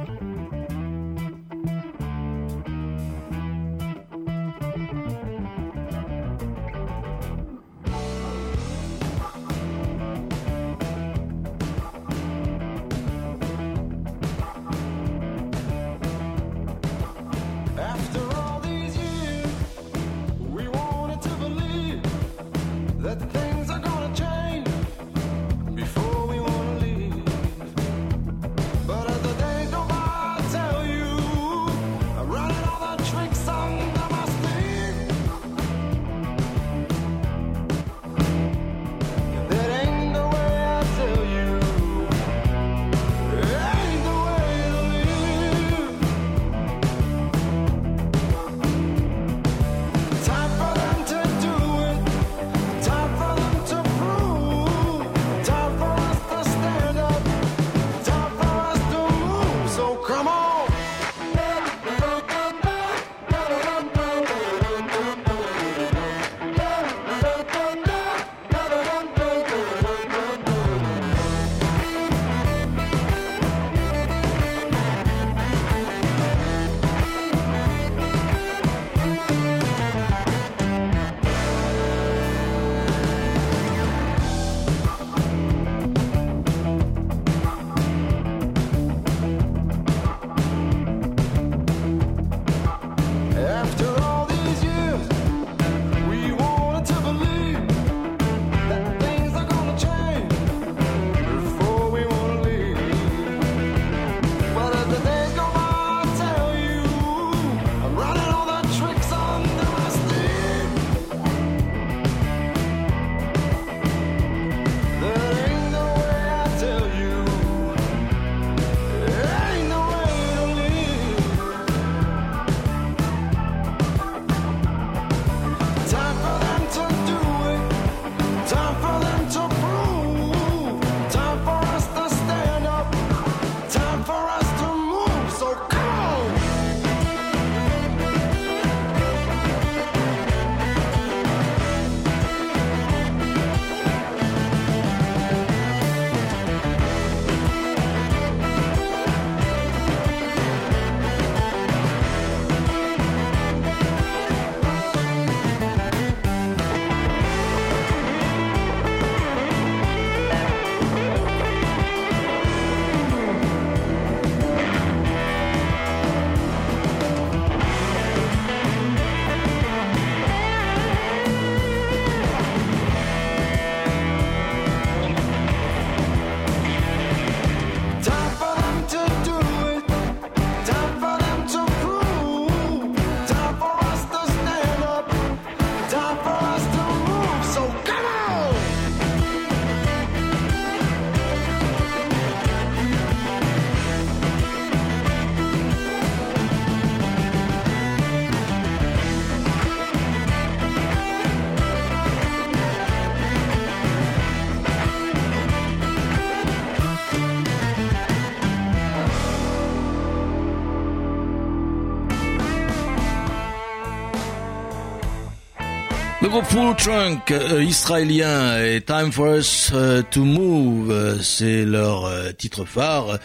Full 216.31 216.77
Trunk 216.77 217.33
euh, 217.33 217.63
israélien 217.63 218.63
et 218.63 218.81
Time 218.81 219.11
for 219.11 219.35
Us 219.35 219.73
euh, 219.75 220.01
to 220.13 220.25
Move, 220.25 220.91
euh, 220.93 221.19
c'est 221.19 221.65
leur 221.65 222.09
titre 222.37 222.65
phare. 222.65 223.19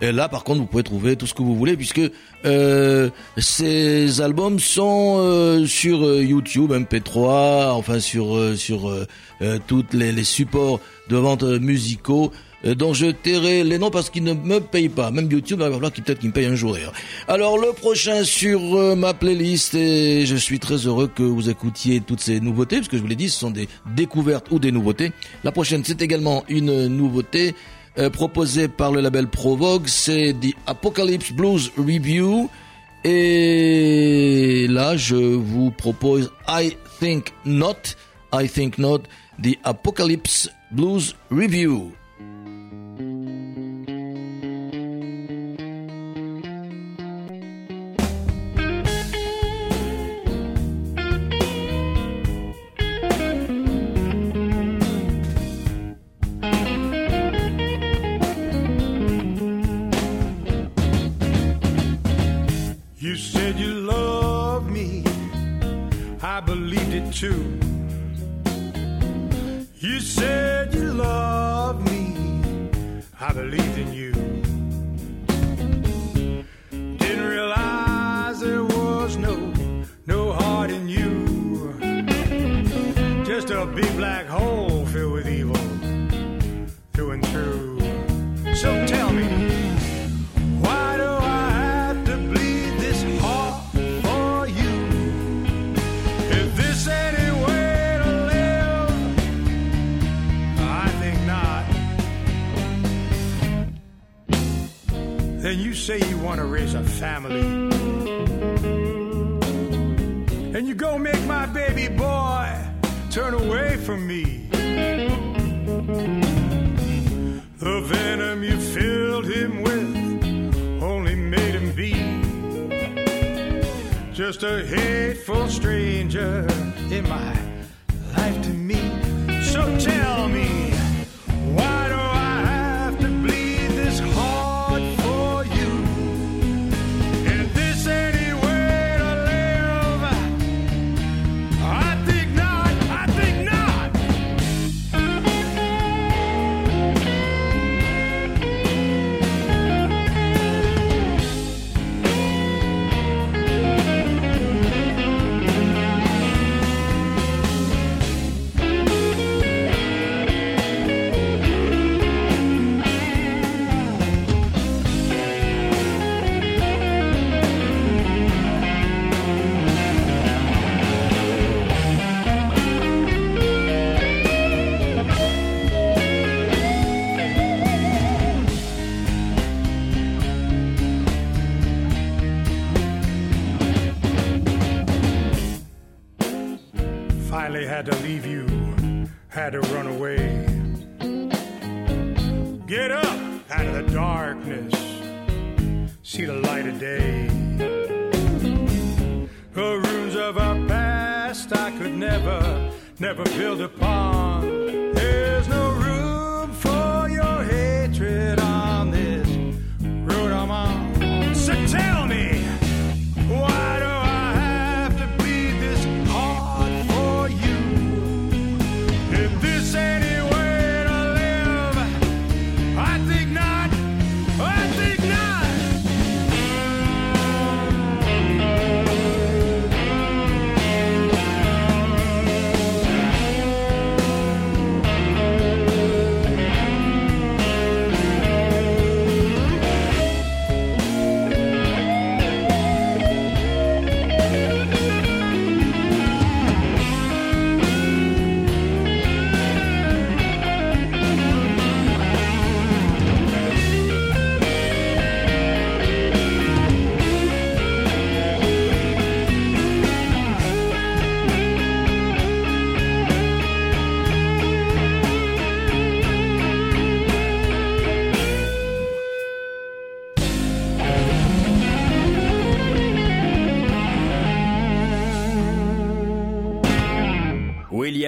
Et 0.00 0.12
là, 0.12 0.28
par 0.28 0.44
contre, 0.44 0.60
vous 0.60 0.66
pouvez 0.66 0.84
trouver 0.84 1.16
tout 1.16 1.26
ce 1.26 1.34
que 1.34 1.42
vous 1.42 1.56
voulez 1.56 1.76
puisque 1.76 2.00
ces 3.36 4.20
albums 4.20 4.60
sont 4.60 5.64
sur 5.66 6.20
YouTube, 6.20 6.72
MP3, 6.72 7.70
enfin 7.70 8.00
sur 8.00 8.56
sur 8.56 8.92
toutes 9.66 9.94
les, 9.94 10.24
supports 10.24 10.80
de 11.08 11.16
vente 11.16 11.42
musicaux 11.42 12.32
dont 12.64 12.94
je 12.94 13.06
tairai 13.06 13.62
les 13.62 13.78
noms 13.78 13.90
parce 13.90 14.08
qu'ils 14.10 14.24
ne 14.24 14.32
me 14.32 14.58
payent 14.58 14.88
pas. 14.88 15.10
Même 15.10 15.30
YouTube, 15.30 15.58
il 15.60 15.66
va 15.66 15.72
falloir 15.72 15.92
qu'il 15.92 16.02
peut-être 16.02 16.20
qu'ils 16.20 16.30
me 16.30 16.34
payent 16.34 16.46
un 16.46 16.54
jour. 16.54 16.76
Alors 17.28 17.58
le 17.58 17.72
prochain 17.72 18.24
sur 18.24 18.76
euh, 18.76 18.94
ma 18.94 19.12
playlist, 19.12 19.74
et 19.74 20.24
je 20.26 20.36
suis 20.36 20.58
très 20.58 20.76
heureux 20.76 21.10
que 21.14 21.22
vous 21.22 21.50
écoutiez 21.50 22.00
toutes 22.00 22.20
ces 22.20 22.40
nouveautés, 22.40 22.76
parce 22.76 22.88
que 22.88 22.96
je 22.96 23.02
vous 23.02 23.08
l'ai 23.08 23.16
dit, 23.16 23.28
ce 23.28 23.38
sont 23.38 23.50
des 23.50 23.68
découvertes 23.94 24.50
ou 24.50 24.58
des 24.58 24.72
nouveautés. 24.72 25.12
La 25.42 25.52
prochaine, 25.52 25.82
c'est 25.84 26.00
également 26.00 26.44
une 26.48 26.86
nouveauté 26.86 27.54
euh, 27.98 28.10
proposée 28.10 28.68
par 28.68 28.92
le 28.92 29.00
label 29.00 29.28
Provogue, 29.28 29.86
c'est 29.86 30.34
The 30.40 30.54
Apocalypse 30.66 31.32
Blues 31.32 31.70
Review. 31.76 32.48
Et 33.04 34.66
là, 34.68 34.96
je 34.96 35.16
vous 35.16 35.70
propose 35.70 36.32
I 36.48 36.76
Think 36.98 37.26
Not, 37.44 37.76
I 38.32 38.48
Think 38.48 38.78
Not, 38.78 39.02
The 39.42 39.58
Apocalypse 39.62 40.50
Blues 40.72 41.14
Review. 41.30 41.92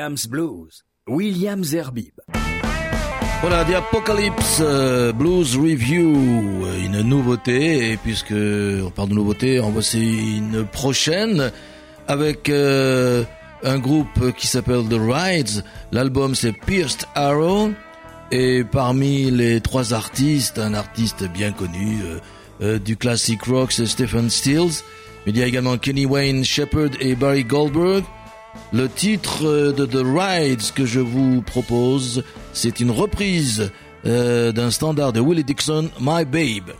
Williams 0.06 0.28
Blues, 0.28 0.84
Williams 1.08 1.74
Herbib. 1.74 2.20
Voilà, 3.40 3.64
The 3.64 3.74
Apocalypse 3.74 4.58
euh, 4.60 5.12
Blues 5.12 5.56
Review, 5.56 6.64
euh, 6.64 6.84
une 6.84 7.00
nouveauté, 7.00 7.90
et 7.90 7.96
puisque 7.96 8.30
on 8.30 8.90
parle 8.90 9.08
de 9.08 9.14
nouveauté, 9.14 9.58
en 9.58 9.70
voici 9.70 10.36
une 10.36 10.64
prochaine 10.64 11.50
avec 12.06 12.48
euh, 12.48 13.24
un 13.64 13.78
groupe 13.80 14.32
qui 14.36 14.46
s'appelle 14.46 14.84
The 14.88 14.96
Rides. 14.96 15.64
L'album 15.90 16.36
c'est 16.36 16.52
Pierced 16.52 17.04
Arrow. 17.16 17.72
Et 18.30 18.62
parmi 18.62 19.32
les 19.32 19.60
trois 19.60 19.92
artistes, 19.92 20.60
un 20.60 20.74
artiste 20.74 21.24
bien 21.32 21.50
connu 21.50 21.98
du 22.84 22.96
classic 22.96 23.42
rock, 23.42 23.72
c'est 23.72 23.86
Stephen 23.86 24.30
Stills. 24.30 24.82
Mais 25.24 25.32
il 25.32 25.38
y 25.38 25.42
a 25.42 25.46
également 25.46 25.78
Kenny 25.78 26.06
Wayne 26.06 26.44
Shepherd 26.44 26.94
et 27.00 27.16
Barry 27.16 27.42
Goldberg. 27.42 28.04
Le 28.72 28.88
titre 28.88 29.46
euh, 29.46 29.72
de 29.72 29.86
The 29.86 30.02
Rides 30.04 30.72
que 30.74 30.86
je 30.86 31.00
vous 31.00 31.42
propose, 31.42 32.24
c'est 32.52 32.80
une 32.80 32.90
reprise 32.90 33.70
euh, 34.04 34.52
d'un 34.52 34.70
standard 34.70 35.12
de 35.12 35.20
Willie 35.20 35.44
Dixon, 35.44 35.90
My 36.00 36.24
Babe. 36.24 36.74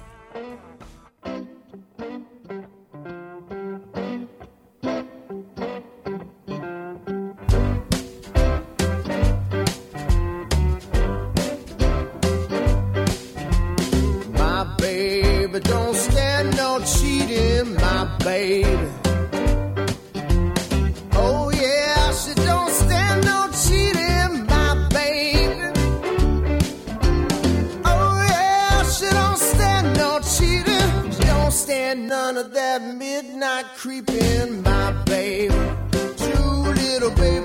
Creeping, 33.87 34.62
my 34.64 34.91
baby. 35.05 35.55
True 36.16 36.74
little 36.74 37.11
baby, 37.12 37.36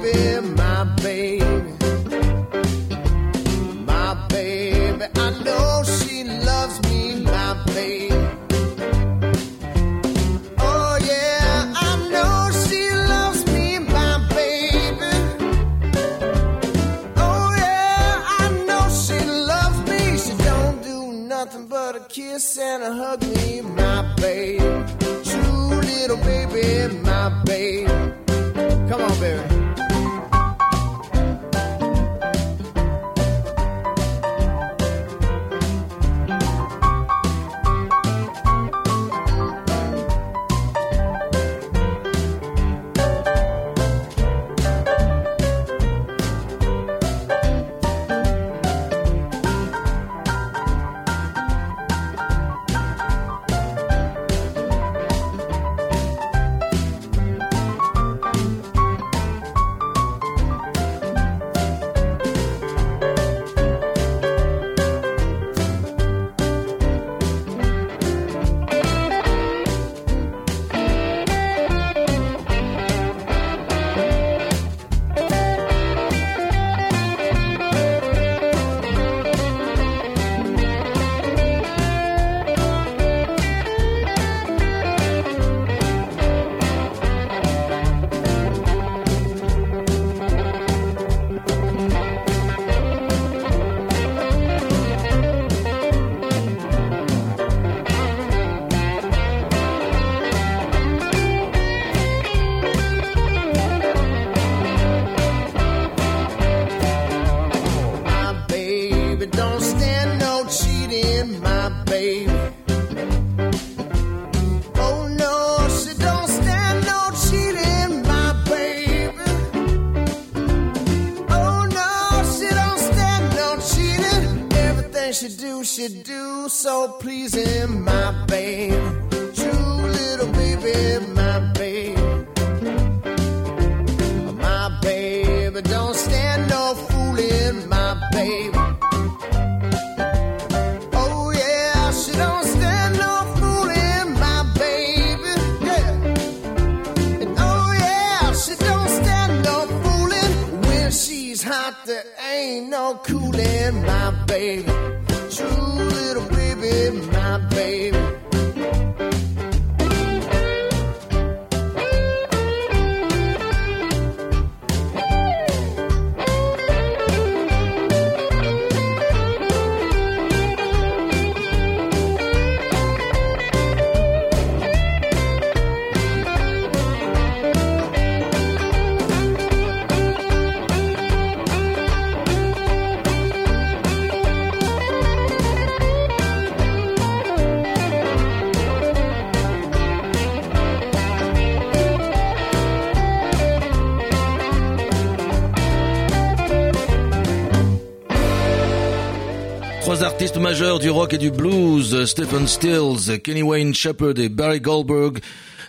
Artistes 200.04 200.38
majeurs 200.38 200.80
du 200.80 200.90
rock 200.90 201.14
et 201.14 201.18
du 201.20 201.30
blues, 201.30 202.06
Stephen 202.06 202.48
Stills, 202.48 203.20
Kenny 203.24 203.44
Wayne 203.44 203.76
Shepherd 203.76 204.18
et 204.18 204.30
Barry 204.30 204.60
Goldberg, 204.60 205.20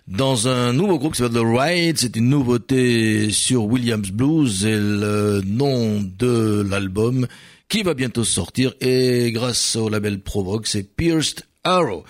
dans 0.09 0.49
un 0.49 0.73
nouveau 0.73 0.99
groupe 0.99 1.13
qui 1.13 1.19
s'appelle 1.19 1.43
The 1.43 1.45
Ride. 1.45 1.99
C'est 1.99 2.17
une 2.17 2.31
nouveauté 2.31 3.31
sur 3.31 3.65
Williams 3.65 4.11
Blues 4.11 4.65
et 4.65 4.77
le 4.77 5.43
nom 5.45 6.01
de 6.01 6.67
l'album 6.69 7.27
qui 7.69 7.83
va 7.83 7.93
bientôt 7.93 8.25
sortir 8.25 8.73
et 8.81 9.33
grâce 9.33 9.77
au 9.77 9.91
label 9.91 10.21
Provoque, 10.21 10.67
c'est 10.67 10.97
Pierced 10.97 11.43
Arrow. 11.63 12.05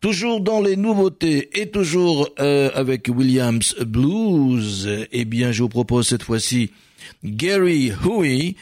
Toujours 0.00 0.40
dans 0.40 0.60
les 0.60 0.76
nouveautés 0.76 1.60
et 1.60 1.70
toujours 1.70 2.28
euh, 2.40 2.70
avec 2.74 3.08
Williams 3.08 3.74
Blues, 3.86 5.06
eh 5.10 5.24
bien 5.24 5.50
je 5.50 5.62
vous 5.62 5.70
propose 5.70 6.08
cette 6.08 6.24
fois-ci 6.24 6.72
Gary 7.24 7.90
Huey 8.04 8.54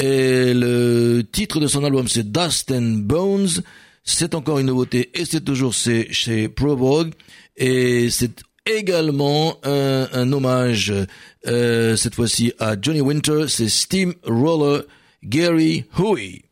et 0.00 0.54
le 0.54 1.22
titre 1.30 1.60
de 1.60 1.66
son 1.66 1.84
album 1.84 2.08
c'est 2.08 2.32
Dust 2.32 2.72
and 2.72 3.02
Bones. 3.02 3.62
C'est 4.02 4.34
encore 4.34 4.58
une 4.58 4.66
nouveauté 4.66 5.10
et 5.14 5.24
c'est 5.24 5.44
toujours 5.44 5.74
chez 5.74 6.48
Provogue 6.48 7.12
et 7.56 8.08
c'est 8.10 8.42
également 8.66 9.58
un, 9.62 10.08
un 10.12 10.32
hommage, 10.32 10.92
euh, 11.46 11.96
cette 11.96 12.14
fois-ci 12.14 12.52
à 12.58 12.76
Johnny 12.80 13.00
Winter, 13.00 13.44
c'est 13.48 13.68
Steam 13.68 14.14
Roller 14.24 14.84
Gary 15.22 15.84
Huey. 15.98 16.42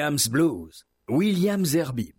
Williams 0.00 0.28
Blues, 0.30 0.84
Williams 1.10 1.74
Herbib. 1.74 2.14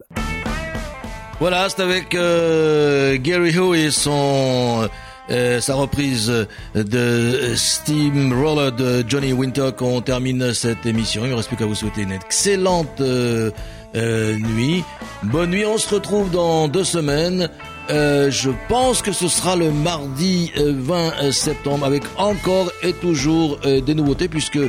Voilà, 1.40 1.68
c'est 1.68 1.82
avec 1.82 2.14
euh, 2.14 3.18
Gary 3.18 3.56
et 3.80 3.90
son 3.90 4.88
euh, 5.32 5.60
sa 5.60 5.74
reprise 5.74 6.32
de 6.76 7.54
Steamroller 7.56 8.70
de 8.78 9.04
Johnny 9.08 9.34
Winter 9.34 9.72
qu'on 9.76 10.00
termine 10.02 10.54
cette 10.54 10.86
émission. 10.86 11.26
Il 11.26 11.32
ne 11.32 11.36
reste 11.36 11.48
plus 11.48 11.58
qu'à 11.58 11.66
vous 11.66 11.74
souhaiter 11.74 12.04
une 12.04 12.12
excellente 12.12 13.02
euh, 13.02 13.50
euh, 13.96 14.38
nuit. 14.38 14.84
Bonne 15.24 15.50
nuit, 15.50 15.66
on 15.66 15.80
se 15.80 15.96
retrouve 15.96 16.30
dans 16.30 16.68
deux 16.68 16.84
semaines. 16.84 17.50
Euh, 17.90 18.30
je 18.30 18.52
pense 18.70 19.02
que 19.02 19.12
ce 19.12 19.28
sera 19.28 19.56
le 19.56 19.72
mardi 19.72 20.52
euh, 20.58 20.76
20 20.78 21.32
septembre 21.32 21.88
avec 21.88 22.04
encore 22.18 22.72
et 22.84 22.94
toujours 22.94 23.58
euh, 23.66 23.82
des 23.82 23.96
nouveautés 23.96 24.28
puisque 24.28 24.60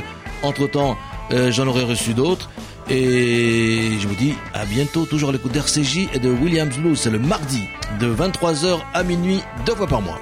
entre-temps 0.41 0.97
euh, 1.31 1.51
j'en 1.51 1.67
aurai 1.67 1.83
reçu 1.83 2.15
d'autres. 2.15 2.49
Et 2.89 3.97
je 3.99 4.07
vous 4.07 4.15
dis 4.15 4.33
à 4.53 4.65
bientôt, 4.65 5.05
toujours 5.05 5.29
à 5.29 5.31
l'écoute 5.31 5.53
d'RCJ 5.53 6.09
et 6.13 6.19
de 6.19 6.29
Williams 6.29 6.77
Blues. 6.77 6.99
C'est 6.99 7.11
le 7.11 7.19
mardi 7.19 7.63
de 7.99 8.13
23h 8.13 8.79
à 8.93 9.03
minuit, 9.03 9.41
deux 9.65 9.75
fois 9.75 9.87
par 9.87 10.01
mois. 10.01 10.19